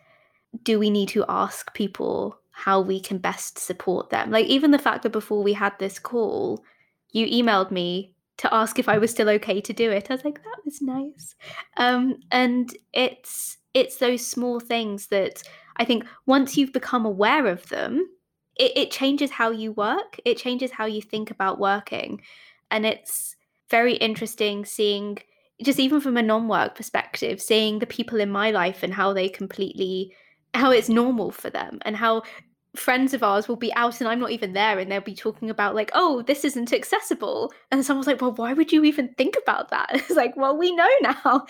do 0.63 0.79
we 0.79 0.91
need 0.91 1.09
to 1.11 1.25
ask 1.29 1.75
people 1.75 2.39
how 2.57 2.81
we 2.81 2.99
can 2.99 3.19
best 3.19 3.59
support 3.59 4.09
them. 4.09 4.31
Like 4.31 4.47
even 4.47 4.71
the 4.71 4.79
fact 4.79 5.03
that 5.03 5.13
before 5.13 5.43
we 5.43 5.53
had 5.53 5.79
this 5.79 5.99
call, 5.99 6.65
you 7.13 7.27
emailed 7.27 7.71
me 7.71 8.15
to 8.39 8.53
ask 8.53 8.79
if 8.79 8.89
I 8.89 8.97
was 8.97 9.11
still 9.11 9.29
okay 9.29 9.61
to 9.61 9.73
do 9.75 9.91
it. 9.91 10.11
I 10.11 10.15
was 10.15 10.25
like, 10.25 10.43
that 10.43 10.65
was 10.65 10.81
nice. 10.81 11.35
Um, 11.77 12.17
and 12.31 12.75
it's 12.95 13.59
it's 13.75 13.99
those 13.99 14.27
small 14.27 14.59
things 14.59 15.09
that 15.09 15.43
I 15.77 15.85
think 15.85 16.07
once 16.25 16.57
you've 16.57 16.73
become 16.73 17.05
aware 17.05 17.47
of 17.47 17.69
them, 17.69 18.09
it, 18.59 18.73
it 18.75 18.91
changes 18.91 19.33
how 19.33 19.51
you 19.51 19.73
work, 19.73 20.19
it 20.25 20.39
changes 20.39 20.71
how 20.71 20.87
you 20.87 21.03
think 21.03 21.31
about 21.31 21.61
working. 21.61 22.23
And 22.71 22.87
it's 22.87 23.37
very 23.69 23.97
interesting 23.97 24.65
seeing, 24.65 25.19
just 25.63 25.79
even 25.79 26.01
from 26.01 26.17
a 26.17 26.23
non 26.23 26.49
work 26.49 26.75
perspective, 26.75 27.43
seeing 27.43 27.81
the 27.81 27.87
people 27.87 28.19
in 28.19 28.31
my 28.31 28.51
life 28.51 28.83
and 28.83 28.95
how 28.95 29.13
they 29.13 29.29
completely, 29.29 30.15
how 30.57 30.71
it's 30.71 30.89
normal 30.89 31.31
for 31.31 31.51
them 31.51 31.79
and 31.83 31.97
how 31.97 32.23
friends 32.77 33.15
of 33.15 33.23
ours 33.23 33.49
will 33.49 33.57
be 33.57 33.73
out 33.75 34.01
and 34.01 34.09
I'm 34.09 34.21
not 34.21 34.31
even 34.31 34.53
there 34.53 34.79
and 34.79 34.91
they'll 34.91 35.01
be 35.01 35.15
talking 35.15 35.51
about 35.51 35.75
like, 35.75 35.91
oh, 35.95 36.23
this 36.23 36.45
isn't 36.45 36.73
accessible. 36.73 37.53
And 37.71 37.85
someone's 37.85 38.07
like, 38.07 38.21
well, 38.21 38.35
why 38.35 38.53
would 38.53 38.73
you 38.73 38.85
even 38.85 39.15
think 39.17 39.37
about 39.43 39.71
that? 39.71 39.91
It's 39.95 40.11
like, 40.11 40.37
well, 40.37 40.57
we 40.57 40.75
know 40.75 40.89
now. 41.03 41.47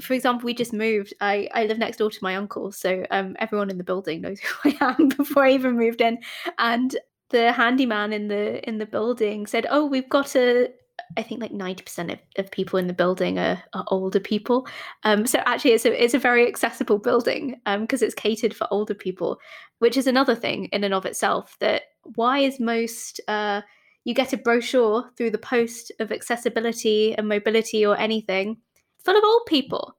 For 0.00 0.14
example, 0.14 0.46
we 0.46 0.54
just 0.54 0.72
moved. 0.72 1.14
I, 1.20 1.48
I 1.54 1.64
live 1.64 1.78
next 1.78 1.98
door 1.98 2.10
to 2.10 2.18
my 2.22 2.34
uncle, 2.34 2.72
so 2.72 3.04
um, 3.12 3.36
everyone 3.38 3.70
in 3.70 3.78
the 3.78 3.84
building 3.84 4.22
knows 4.22 4.40
who 4.62 4.70
I 4.70 4.76
am 4.98 5.08
before 5.16 5.44
I 5.44 5.52
even 5.52 5.78
moved 5.78 6.00
in. 6.00 6.18
And 6.58 6.96
the 7.30 7.52
handyman 7.52 8.12
in 8.12 8.26
the 8.26 8.66
in 8.68 8.78
the 8.78 8.86
building 8.86 9.46
said, 9.46 9.66
"Oh, 9.70 9.86
we've 9.86 10.08
got 10.08 10.34
a 10.34 10.70
I 11.16 11.22
think 11.22 11.40
like 11.40 11.52
90% 11.52 12.12
of, 12.12 12.18
of 12.38 12.50
people 12.50 12.78
in 12.78 12.86
the 12.86 12.92
building 12.92 13.38
are, 13.38 13.62
are 13.72 13.84
older 13.88 14.20
people. 14.20 14.66
Um, 15.04 15.26
so 15.26 15.40
actually 15.46 15.72
it's 15.72 15.84
a, 15.84 16.02
it's 16.02 16.14
a 16.14 16.18
very 16.18 16.46
accessible 16.46 16.98
building 16.98 17.60
because 17.64 18.02
um, 18.02 18.06
it's 18.06 18.14
catered 18.14 18.54
for 18.54 18.66
older 18.70 18.94
people, 18.94 19.38
which 19.78 19.96
is 19.96 20.06
another 20.06 20.34
thing 20.34 20.66
in 20.66 20.84
and 20.84 20.94
of 20.94 21.06
itself 21.06 21.56
that 21.60 21.82
why 22.14 22.38
is 22.38 22.60
most, 22.60 23.20
uh, 23.28 23.62
you 24.04 24.14
get 24.14 24.32
a 24.32 24.36
brochure 24.36 25.10
through 25.16 25.30
the 25.30 25.38
post 25.38 25.92
of 26.00 26.12
accessibility 26.12 27.14
and 27.14 27.28
mobility 27.28 27.86
or 27.86 27.96
anything 27.96 28.58
full 29.04 29.16
of 29.16 29.24
old 29.24 29.46
people 29.46 29.96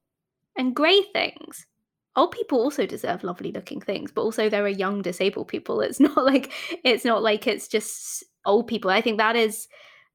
and 0.57 0.75
grey 0.75 1.01
things. 1.13 1.65
Old 2.15 2.31
people 2.31 2.59
also 2.59 2.85
deserve 2.85 3.23
lovely 3.23 3.51
looking 3.51 3.81
things, 3.81 4.11
but 4.11 4.21
also 4.21 4.49
there 4.49 4.63
are 4.63 4.69
young 4.69 5.01
disabled 5.01 5.49
people. 5.49 5.81
It's 5.81 5.99
not 5.99 6.17
like 6.25 6.51
it's 6.83 7.05
not 7.05 7.23
like 7.23 7.47
it's 7.47 7.67
just 7.67 8.23
old 8.45 8.67
people. 8.67 8.89
I 8.89 9.01
think 9.01 9.17
that 9.17 9.35
is 9.35 9.67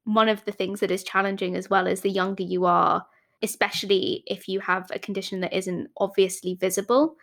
one 0.05 0.29
of 0.29 0.43
the 0.45 0.51
things 0.51 0.79
that 0.79 0.91
is 0.91 1.03
challenging 1.03 1.55
as 1.55 1.69
well 1.69 1.87
is 1.87 2.01
the 2.01 2.09
younger 2.09 2.43
you 2.43 2.65
are, 2.65 3.05
especially 3.41 4.23
if 4.27 4.47
you 4.47 4.59
have 4.59 4.89
a 4.91 4.99
condition 4.99 5.41
that 5.41 5.53
isn't 5.53 5.89
obviously 5.97 6.55
visible, 6.55 7.15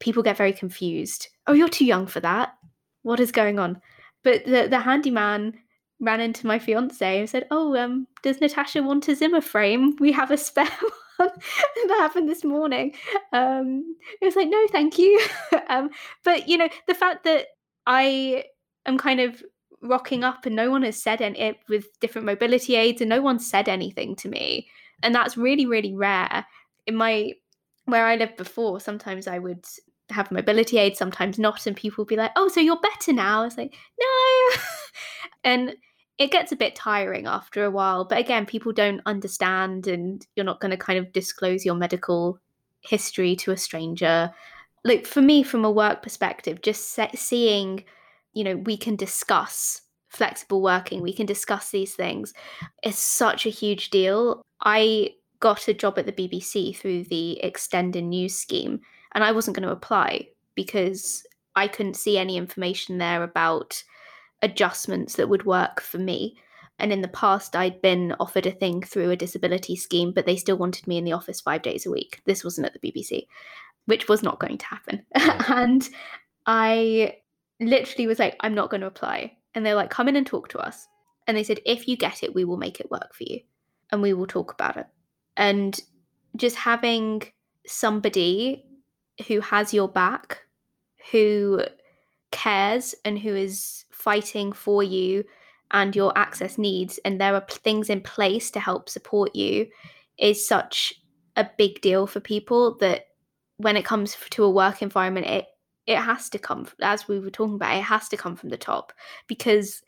people 0.00 0.22
get 0.22 0.36
very 0.36 0.52
confused. 0.52 1.28
Oh, 1.46 1.52
you're 1.52 1.68
too 1.68 1.84
young 1.84 2.06
for 2.06 2.20
that. 2.20 2.54
What 3.02 3.20
is 3.20 3.32
going 3.32 3.58
on? 3.58 3.80
But 4.22 4.44
the 4.44 4.66
the 4.68 4.80
handyman 4.80 5.54
ran 6.00 6.20
into 6.20 6.46
my 6.46 6.58
fiance 6.58 7.18
and 7.18 7.30
said, 7.30 7.46
"Oh, 7.50 7.76
um, 7.76 8.06
does 8.22 8.40
Natasha 8.40 8.82
want 8.82 9.08
a 9.08 9.14
Zimmer 9.14 9.40
frame? 9.40 9.96
We 10.00 10.12
have 10.12 10.30
a 10.30 10.36
spare 10.36 10.66
one." 11.16 11.30
that 11.88 11.96
happened 12.00 12.28
this 12.28 12.44
morning. 12.44 12.94
Um, 13.32 13.96
it 14.20 14.24
was 14.24 14.36
like, 14.36 14.48
"No, 14.48 14.66
thank 14.72 14.98
you." 14.98 15.20
um, 15.68 15.90
but 16.24 16.48
you 16.48 16.58
know, 16.58 16.68
the 16.88 16.94
fact 16.94 17.24
that 17.24 17.46
I 17.86 18.44
am 18.84 18.98
kind 18.98 19.20
of 19.20 19.42
rocking 19.82 20.24
up 20.24 20.46
and 20.46 20.56
no 20.56 20.70
one 20.70 20.82
has 20.82 21.00
said 21.00 21.20
it 21.20 21.36
eh, 21.38 21.52
with 21.68 21.98
different 22.00 22.26
mobility 22.26 22.76
aids 22.76 23.00
and 23.00 23.10
no 23.10 23.20
one 23.20 23.38
said 23.38 23.68
anything 23.68 24.16
to 24.16 24.28
me. 24.28 24.68
And 25.02 25.14
that's 25.14 25.36
really 25.36 25.66
really 25.66 25.94
rare. 25.94 26.46
In 26.86 26.96
my 26.96 27.32
where 27.86 28.06
i 28.06 28.16
lived 28.16 28.36
before 28.36 28.80
sometimes 28.80 29.28
i 29.28 29.38
would 29.38 29.64
have 30.10 30.30
mobility 30.30 30.78
aids 30.78 30.98
sometimes 30.98 31.38
not 31.38 31.66
and 31.66 31.76
people 31.76 32.02
would 32.02 32.08
be 32.08 32.16
like 32.16 32.32
oh 32.36 32.48
so 32.48 32.60
you're 32.60 32.80
better 32.80 33.12
now? 33.12 33.44
It's 33.44 33.56
like 33.56 33.74
no. 33.98 34.56
And 35.44 35.76
it 36.18 36.32
gets 36.32 36.50
a 36.50 36.56
bit 36.56 36.74
tiring 36.74 37.26
after 37.26 37.64
a 37.64 37.70
while 37.70 38.04
but 38.04 38.18
again 38.18 38.46
people 38.46 38.72
don't 38.72 39.00
understand 39.06 39.86
and 39.86 40.26
you're 40.34 40.46
not 40.46 40.60
going 40.60 40.70
to 40.70 40.76
kind 40.76 40.98
of 40.98 41.12
disclose 41.12 41.64
your 41.64 41.74
medical 41.74 42.38
history 42.80 43.36
to 43.36 43.52
a 43.52 43.56
stranger. 43.56 44.32
Like 44.84 45.06
for 45.06 45.20
me 45.20 45.42
from 45.42 45.64
a 45.64 45.70
work 45.70 46.02
perspective 46.02 46.62
just 46.62 46.98
seeing 47.16 47.84
you 48.36 48.44
know, 48.44 48.56
we 48.58 48.76
can 48.76 48.96
discuss 48.96 49.80
flexible 50.10 50.60
working, 50.60 51.00
we 51.00 51.14
can 51.14 51.24
discuss 51.24 51.70
these 51.70 51.94
things. 51.94 52.34
It's 52.82 52.98
such 52.98 53.46
a 53.46 53.50
huge 53.50 53.88
deal. 53.88 54.42
I 54.60 55.14
got 55.40 55.68
a 55.68 55.74
job 55.74 55.98
at 55.98 56.04
the 56.04 56.12
BBC 56.12 56.76
through 56.76 57.04
the 57.04 57.42
extended 57.42 58.04
news 58.04 58.36
scheme, 58.36 58.82
and 59.14 59.24
I 59.24 59.32
wasn't 59.32 59.56
going 59.56 59.66
to 59.66 59.72
apply 59.72 60.28
because 60.54 61.26
I 61.54 61.66
couldn't 61.66 61.96
see 61.96 62.18
any 62.18 62.36
information 62.36 62.98
there 62.98 63.22
about 63.22 63.82
adjustments 64.42 65.16
that 65.16 65.30
would 65.30 65.46
work 65.46 65.80
for 65.80 65.98
me. 65.98 66.36
And 66.78 66.92
in 66.92 67.00
the 67.00 67.08
past, 67.08 67.56
I'd 67.56 67.80
been 67.80 68.14
offered 68.20 68.44
a 68.44 68.50
thing 68.50 68.82
through 68.82 69.10
a 69.10 69.16
disability 69.16 69.76
scheme, 69.76 70.12
but 70.12 70.26
they 70.26 70.36
still 70.36 70.58
wanted 70.58 70.86
me 70.86 70.98
in 70.98 71.04
the 71.04 71.12
office 71.12 71.40
five 71.40 71.62
days 71.62 71.86
a 71.86 71.90
week. 71.90 72.20
This 72.26 72.44
wasn't 72.44 72.66
at 72.66 72.74
the 72.74 72.92
BBC, 72.92 73.28
which 73.86 74.08
was 74.08 74.22
not 74.22 74.40
going 74.40 74.58
to 74.58 74.66
happen. 74.66 75.06
and 75.48 75.88
I 76.44 77.14
literally 77.60 78.06
was 78.06 78.18
like, 78.18 78.36
I'm 78.40 78.54
not 78.54 78.70
going 78.70 78.80
to 78.82 78.86
apply. 78.86 79.36
And 79.54 79.64
they're 79.64 79.74
like, 79.74 79.90
come 79.90 80.08
in 80.08 80.16
and 80.16 80.26
talk 80.26 80.48
to 80.48 80.58
us. 80.58 80.86
And 81.26 81.36
they 81.36 81.42
said, 81.42 81.60
if 81.64 81.88
you 81.88 81.96
get 81.96 82.22
it, 82.22 82.34
we 82.34 82.44
will 82.44 82.56
make 82.56 82.80
it 82.80 82.90
work 82.90 83.14
for 83.14 83.24
you 83.24 83.40
and 83.90 84.02
we 84.02 84.12
will 84.12 84.26
talk 84.26 84.52
about 84.52 84.76
it. 84.76 84.86
And 85.36 85.78
just 86.36 86.56
having 86.56 87.22
somebody 87.66 88.64
who 89.26 89.40
has 89.40 89.74
your 89.74 89.88
back, 89.88 90.42
who 91.10 91.62
cares 92.30 92.94
and 93.04 93.18
who 93.18 93.34
is 93.34 93.84
fighting 93.90 94.52
for 94.52 94.82
you 94.82 95.24
and 95.72 95.96
your 95.96 96.16
access 96.16 96.58
needs, 96.58 96.98
and 97.04 97.20
there 97.20 97.34
are 97.34 97.44
things 97.48 97.90
in 97.90 98.00
place 98.00 98.50
to 98.52 98.60
help 98.60 98.88
support 98.88 99.34
you, 99.34 99.66
is 100.18 100.46
such 100.46 100.94
a 101.36 101.48
big 101.58 101.80
deal 101.80 102.06
for 102.06 102.20
people 102.20 102.76
that 102.76 103.06
when 103.56 103.76
it 103.76 103.84
comes 103.84 104.16
to 104.30 104.44
a 104.44 104.50
work 104.50 104.82
environment, 104.82 105.26
it 105.26 105.46
it 105.86 105.98
has 105.98 106.28
to 106.30 106.38
come 106.38 106.66
as 106.82 107.08
we 107.08 107.20
were 107.20 107.30
talking 107.30 107.54
about 107.54 107.76
it 107.76 107.82
has 107.82 108.08
to 108.08 108.16
come 108.16 108.36
from 108.36 108.48
the 108.48 108.56
top 108.56 108.92
because 109.28 109.82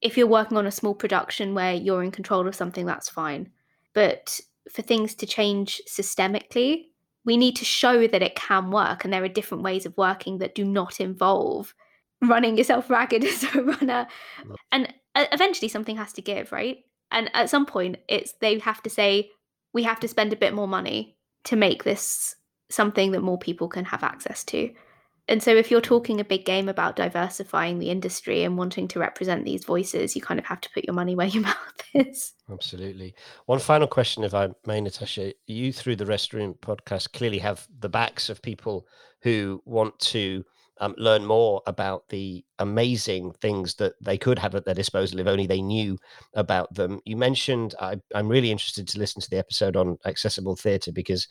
if 0.00 0.16
you're 0.16 0.26
working 0.26 0.56
on 0.56 0.66
a 0.66 0.70
small 0.70 0.94
production 0.94 1.54
where 1.54 1.74
you're 1.74 2.04
in 2.04 2.10
control 2.10 2.46
of 2.46 2.54
something 2.54 2.86
that's 2.86 3.08
fine. 3.08 3.50
But 3.94 4.40
for 4.70 4.82
things 4.82 5.14
to 5.16 5.26
change 5.26 5.80
systemically 5.88 6.84
we 7.24 7.36
need 7.36 7.56
to 7.56 7.64
show 7.64 8.06
that 8.06 8.22
it 8.22 8.36
can 8.36 8.70
work 8.70 9.04
and 9.04 9.12
there 9.12 9.24
are 9.24 9.28
different 9.28 9.64
ways 9.64 9.84
of 9.84 9.96
working 9.96 10.38
that 10.38 10.54
do 10.54 10.64
not 10.64 11.00
involve 11.00 11.74
running 12.22 12.56
yourself 12.56 12.88
ragged 12.90 13.24
as 13.24 13.44
a 13.54 13.62
runner. 13.62 14.06
And 14.72 14.92
uh, 15.14 15.26
eventually 15.32 15.68
something 15.68 15.96
has 15.96 16.12
to 16.14 16.22
give 16.22 16.52
right? 16.52 16.78
And 17.10 17.30
at 17.34 17.50
some 17.50 17.66
point 17.66 17.96
it's 18.08 18.34
they 18.40 18.58
have 18.60 18.82
to 18.82 18.90
say 18.90 19.30
we 19.72 19.82
have 19.82 20.00
to 20.00 20.08
spend 20.08 20.32
a 20.32 20.36
bit 20.36 20.54
more 20.54 20.68
money 20.68 21.16
to 21.44 21.56
make 21.56 21.84
this 21.84 22.36
something 22.70 23.12
that 23.12 23.22
more 23.22 23.38
people 23.38 23.68
can 23.68 23.84
have 23.86 24.02
access 24.02 24.44
to 24.44 24.70
and 25.28 25.42
so 25.42 25.54
if 25.54 25.70
you're 25.70 25.80
talking 25.80 26.20
a 26.20 26.24
big 26.24 26.44
game 26.44 26.68
about 26.68 26.96
diversifying 26.96 27.78
the 27.78 27.90
industry 27.90 28.42
and 28.42 28.56
wanting 28.56 28.88
to 28.88 28.98
represent 28.98 29.44
these 29.44 29.64
voices 29.64 30.16
you 30.16 30.22
kind 30.22 30.40
of 30.40 30.46
have 30.46 30.60
to 30.60 30.70
put 30.70 30.84
your 30.84 30.94
money 30.94 31.14
where 31.14 31.26
your 31.26 31.42
mouth 31.44 31.56
is. 31.94 32.32
Absolutely. 32.50 33.14
One 33.46 33.58
final 33.58 33.86
question 33.86 34.24
if 34.24 34.34
i 34.34 34.48
may 34.66 34.80
natasha. 34.80 35.32
You 35.46 35.72
through 35.72 35.96
the 35.96 36.04
restroom 36.04 36.58
podcast 36.58 37.12
clearly 37.12 37.38
have 37.38 37.66
the 37.78 37.88
backs 37.88 38.28
of 38.28 38.42
people 38.42 38.86
who 39.22 39.62
want 39.64 39.98
to 39.98 40.44
um, 40.80 40.94
learn 40.96 41.24
more 41.24 41.62
about 41.66 42.08
the 42.08 42.44
amazing 42.58 43.32
things 43.40 43.74
that 43.76 43.94
they 44.00 44.16
could 44.16 44.38
have 44.38 44.54
at 44.54 44.64
their 44.64 44.74
disposal 44.74 45.18
if 45.18 45.26
only 45.26 45.46
they 45.46 45.60
knew 45.60 45.98
about 46.34 46.72
them. 46.74 47.00
You 47.04 47.16
mentioned, 47.16 47.74
I, 47.80 48.00
I'm 48.14 48.28
really 48.28 48.50
interested 48.50 48.86
to 48.88 48.98
listen 48.98 49.20
to 49.22 49.30
the 49.30 49.38
episode 49.38 49.76
on 49.76 49.98
accessible 50.06 50.56
theatre 50.56 50.92
because 50.92 51.26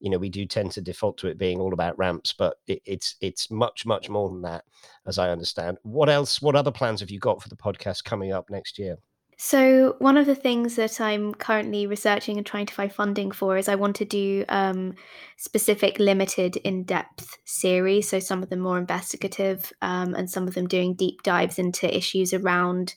you 0.00 0.10
know 0.10 0.18
we 0.18 0.28
do 0.28 0.46
tend 0.46 0.70
to 0.72 0.80
default 0.80 1.18
to 1.18 1.28
it 1.28 1.38
being 1.38 1.60
all 1.60 1.72
about 1.72 1.98
ramps 1.98 2.32
but 2.32 2.58
it, 2.66 2.82
it's 2.84 3.16
it's 3.20 3.50
much 3.50 3.86
much 3.86 4.08
more 4.08 4.28
than 4.28 4.42
that 4.42 4.64
as 5.06 5.18
i 5.18 5.30
understand. 5.30 5.78
What 5.82 6.08
else 6.08 6.42
what 6.42 6.56
other 6.56 6.70
plans 6.70 7.00
have 7.00 7.10
you 7.10 7.18
got 7.18 7.42
for 7.42 7.48
the 7.48 7.56
podcast 7.56 8.04
coming 8.04 8.32
up 8.32 8.50
next 8.50 8.78
year? 8.78 8.98
So 9.38 9.96
one 9.98 10.16
of 10.16 10.24
the 10.24 10.34
things 10.34 10.76
that 10.76 10.98
i'm 10.98 11.34
currently 11.34 11.86
researching 11.86 12.38
and 12.38 12.46
trying 12.46 12.66
to 12.66 12.74
find 12.74 12.90
funding 12.90 13.30
for 13.30 13.58
is 13.58 13.68
i 13.68 13.74
want 13.74 13.96
to 13.96 14.04
do 14.06 14.44
um, 14.48 14.94
specific 15.36 15.98
limited 15.98 16.56
in-depth 16.56 17.36
series 17.44 18.08
so 18.08 18.18
some 18.18 18.42
of 18.42 18.48
them 18.48 18.60
more 18.60 18.78
investigative 18.78 19.72
um, 19.82 20.14
and 20.14 20.30
some 20.30 20.48
of 20.48 20.54
them 20.54 20.66
doing 20.66 20.94
deep 20.94 21.22
dives 21.22 21.58
into 21.58 21.94
issues 21.94 22.32
around 22.32 22.94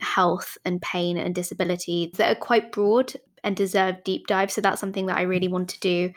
health 0.00 0.58
and 0.64 0.82
pain 0.82 1.16
and 1.16 1.34
disability 1.34 2.12
that 2.16 2.36
are 2.36 2.40
quite 2.40 2.70
broad 2.70 3.14
and 3.48 3.56
deserve 3.56 4.04
deep 4.04 4.26
dive. 4.28 4.52
So 4.52 4.60
that's 4.60 4.80
something 4.80 5.06
that 5.06 5.16
I 5.16 5.22
really 5.22 5.48
want 5.48 5.70
to 5.70 5.80
do 5.80 6.12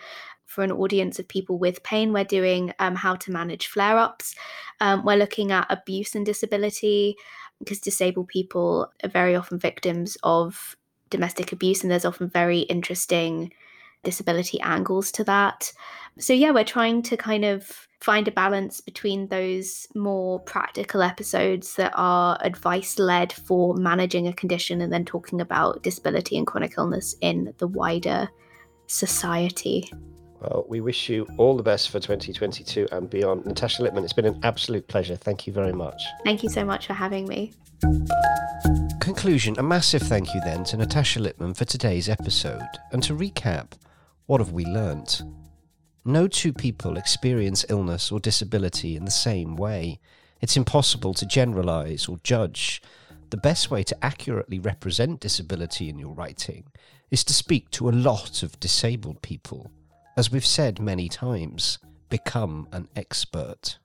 for 0.45 0.63
an 0.63 0.71
audience 0.71 1.17
of 1.17 1.27
people 1.29 1.57
with 1.57 1.81
pain. 1.81 2.11
We're 2.11 2.25
doing 2.25 2.73
um, 2.77 2.93
how 2.93 3.15
to 3.15 3.31
manage 3.31 3.67
flare 3.67 3.97
ups. 3.97 4.35
Um, 4.81 5.05
we're 5.05 5.15
looking 5.15 5.51
at 5.51 5.65
abuse 5.69 6.13
and 6.13 6.25
disability 6.25 7.15
because 7.59 7.79
disabled 7.79 8.27
people 8.27 8.91
are 9.03 9.09
very 9.09 9.33
often 9.35 9.57
victims 9.57 10.17
of 10.23 10.75
domestic 11.09 11.51
abuse, 11.51 11.83
and 11.83 11.91
there's 11.91 12.05
often 12.05 12.29
very 12.29 12.59
interesting 12.61 13.53
disability 14.03 14.59
angles 14.59 15.11
to 15.13 15.23
that. 15.23 15.71
So, 16.19 16.33
yeah, 16.33 16.51
we're 16.51 16.63
trying 16.63 17.01
to 17.03 17.15
kind 17.15 17.45
of 17.45 17.87
find 18.01 18.27
a 18.27 18.31
balance 18.31 18.81
between 18.81 19.27
those 19.27 19.87
more 19.95 20.39
practical 20.39 21.03
episodes 21.03 21.75
that 21.75 21.93
are 21.95 22.37
advice 22.41 22.97
led 22.97 23.31
for 23.31 23.75
managing 23.75 24.27
a 24.27 24.33
condition 24.33 24.81
and 24.81 24.91
then 24.91 25.05
talking 25.05 25.39
about 25.39 25.83
disability 25.83 26.37
and 26.37 26.47
chronic 26.47 26.73
illness 26.77 27.15
in 27.21 27.53
the 27.59 27.67
wider 27.67 28.27
society. 28.87 29.91
Well, 30.41 30.65
we 30.67 30.81
wish 30.81 31.07
you 31.07 31.27
all 31.37 31.55
the 31.55 31.61
best 31.61 31.91
for 31.91 31.99
2022 31.99 32.87
and 32.91 33.07
beyond. 33.07 33.45
Natasha 33.45 33.83
Lipman, 33.83 34.03
it's 34.03 34.13
been 34.13 34.25
an 34.25 34.39
absolute 34.41 34.87
pleasure. 34.87 35.15
Thank 35.15 35.45
you 35.45 35.53
very 35.53 35.71
much. 35.71 36.01
Thank 36.25 36.41
you 36.41 36.49
so 36.49 36.65
much 36.65 36.87
for 36.87 36.93
having 36.93 37.27
me. 37.27 37.53
Conclusion 38.99 39.55
A 39.59 39.63
massive 39.63 40.01
thank 40.01 40.33
you 40.33 40.41
then 40.41 40.63
to 40.65 40.77
Natasha 40.77 41.19
Lipman 41.19 41.55
for 41.55 41.65
today's 41.65 42.09
episode. 42.09 42.67
And 42.91 43.03
to 43.03 43.13
recap, 43.13 43.73
what 44.25 44.41
have 44.41 44.51
we 44.51 44.65
learnt? 44.65 45.21
No 46.03 46.27
two 46.27 46.51
people 46.51 46.97
experience 46.97 47.63
illness 47.69 48.11
or 48.11 48.19
disability 48.19 48.95
in 48.95 49.05
the 49.05 49.11
same 49.11 49.55
way. 49.55 49.99
It's 50.41 50.57
impossible 50.57 51.13
to 51.13 51.27
generalise 51.27 52.07
or 52.07 52.19
judge. 52.23 52.81
The 53.29 53.37
best 53.37 53.69
way 53.69 53.83
to 53.83 54.03
accurately 54.03 54.57
represent 54.57 55.19
disability 55.19 55.89
in 55.89 55.99
your 55.99 56.13
writing 56.13 56.65
is 57.11 57.23
to 57.25 57.33
speak 57.33 57.69
to 57.71 57.87
a 57.87 57.91
lot 57.91 58.41
of 58.41 58.59
disabled 58.59 59.21
people. 59.21 59.71
As 60.17 60.31
we've 60.31 60.45
said 60.45 60.79
many 60.79 61.07
times, 61.07 61.77
become 62.09 62.67
an 62.71 62.87
expert. 62.95 63.77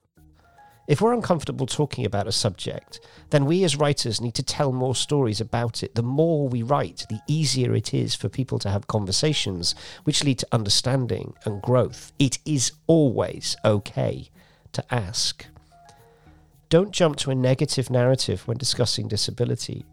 If 0.87 1.01
we're 1.01 1.13
uncomfortable 1.13 1.65
talking 1.65 2.05
about 2.05 2.27
a 2.27 2.31
subject, 2.31 3.01
then 3.29 3.45
we 3.45 3.65
as 3.65 3.75
writers 3.75 4.21
need 4.21 4.35
to 4.35 4.43
tell 4.43 4.71
more 4.71 4.95
stories 4.95 5.41
about 5.41 5.83
it. 5.83 5.95
The 5.95 6.01
more 6.01 6.47
we 6.47 6.63
write, 6.63 7.05
the 7.09 7.19
easier 7.27 7.75
it 7.75 7.93
is 7.93 8.15
for 8.15 8.29
people 8.29 8.57
to 8.59 8.69
have 8.69 8.87
conversations 8.87 9.75
which 10.05 10.23
lead 10.23 10.39
to 10.39 10.47
understanding 10.53 11.33
and 11.43 11.61
growth. 11.61 12.13
It 12.19 12.39
is 12.45 12.71
always 12.87 13.57
okay 13.65 14.29
to 14.71 14.93
ask. 14.93 15.45
Don't 16.69 16.91
jump 16.91 17.17
to 17.17 17.31
a 17.31 17.35
negative 17.35 17.89
narrative 17.89 18.47
when 18.47 18.57
discussing 18.57 19.09
disability. 19.09 19.85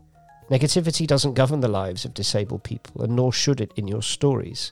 Negativity 0.49 1.09
doesn't 1.09 1.35
govern 1.35 1.61
the 1.61 1.69
lives 1.69 2.05
of 2.05 2.15
disabled 2.15 2.63
people, 2.63 3.03
and 3.03 3.17
nor 3.17 3.33
should 3.33 3.61
it 3.61 3.73
in 3.75 3.89
your 3.89 4.03
stories. 4.03 4.71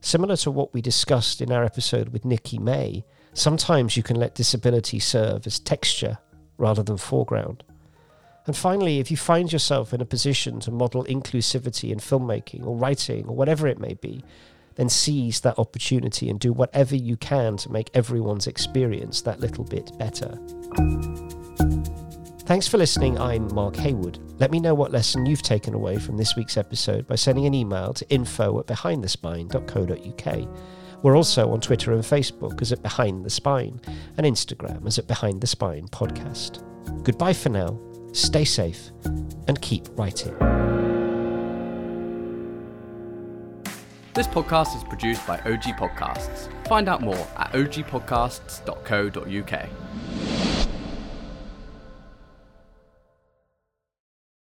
Similar 0.00 0.36
to 0.38 0.50
what 0.52 0.72
we 0.72 0.80
discussed 0.80 1.40
in 1.40 1.50
our 1.50 1.64
episode 1.64 2.10
with 2.10 2.24
Nikki 2.24 2.58
May, 2.58 3.04
Sometimes 3.36 3.98
you 3.98 4.02
can 4.02 4.16
let 4.16 4.34
disability 4.34 4.98
serve 4.98 5.46
as 5.46 5.58
texture 5.58 6.16
rather 6.56 6.82
than 6.82 6.96
foreground. 6.96 7.62
And 8.46 8.56
finally, 8.56 8.98
if 8.98 9.10
you 9.10 9.18
find 9.18 9.52
yourself 9.52 9.92
in 9.92 10.00
a 10.00 10.06
position 10.06 10.58
to 10.60 10.70
model 10.70 11.04
inclusivity 11.04 11.92
in 11.92 11.98
filmmaking 11.98 12.64
or 12.64 12.74
writing 12.74 13.26
or 13.26 13.36
whatever 13.36 13.68
it 13.68 13.78
may 13.78 13.92
be, 13.92 14.24
then 14.76 14.88
seize 14.88 15.40
that 15.40 15.58
opportunity 15.58 16.30
and 16.30 16.40
do 16.40 16.50
whatever 16.50 16.96
you 16.96 17.18
can 17.18 17.58
to 17.58 17.70
make 17.70 17.90
everyone's 17.92 18.46
experience 18.46 19.20
that 19.20 19.38
little 19.38 19.64
bit 19.64 19.92
better. 19.98 20.38
Thanks 22.46 22.66
for 22.66 22.78
listening. 22.78 23.18
I'm 23.18 23.52
Mark 23.54 23.76
Haywood. 23.76 24.18
Let 24.40 24.50
me 24.50 24.60
know 24.60 24.72
what 24.74 24.92
lesson 24.92 25.26
you've 25.26 25.42
taken 25.42 25.74
away 25.74 25.98
from 25.98 26.16
this 26.16 26.36
week's 26.36 26.56
episode 26.56 27.06
by 27.06 27.16
sending 27.16 27.44
an 27.44 27.52
email 27.52 27.92
to 27.92 28.08
info 28.08 28.58
at 28.60 28.66
behindthespine.co.uk. 28.66 30.48
We're 31.02 31.16
also 31.16 31.52
on 31.52 31.60
Twitter 31.60 31.92
and 31.92 32.02
Facebook 32.02 32.60
as 32.62 32.72
at 32.72 32.82
Behind 32.82 33.24
the 33.24 33.30
Spine, 33.30 33.80
and 34.16 34.26
Instagram 34.26 34.84
as 34.86 34.98
at 34.98 35.06
Behind 35.06 35.40
the 35.40 35.46
Spine 35.46 35.86
Podcast. 35.88 36.62
Goodbye 37.04 37.32
for 37.32 37.50
now, 37.50 37.78
stay 38.12 38.44
safe, 38.44 38.90
and 39.04 39.60
keep 39.60 39.86
writing. 39.98 40.36
This 44.14 44.26
podcast 44.26 44.74
is 44.74 44.82
produced 44.84 45.24
by 45.26 45.38
OG 45.40 45.76
Podcasts. 45.76 46.48
Find 46.68 46.88
out 46.88 47.02
more 47.02 47.28
at 47.36 47.52
ogpodcasts.co.uk. 47.52 50.45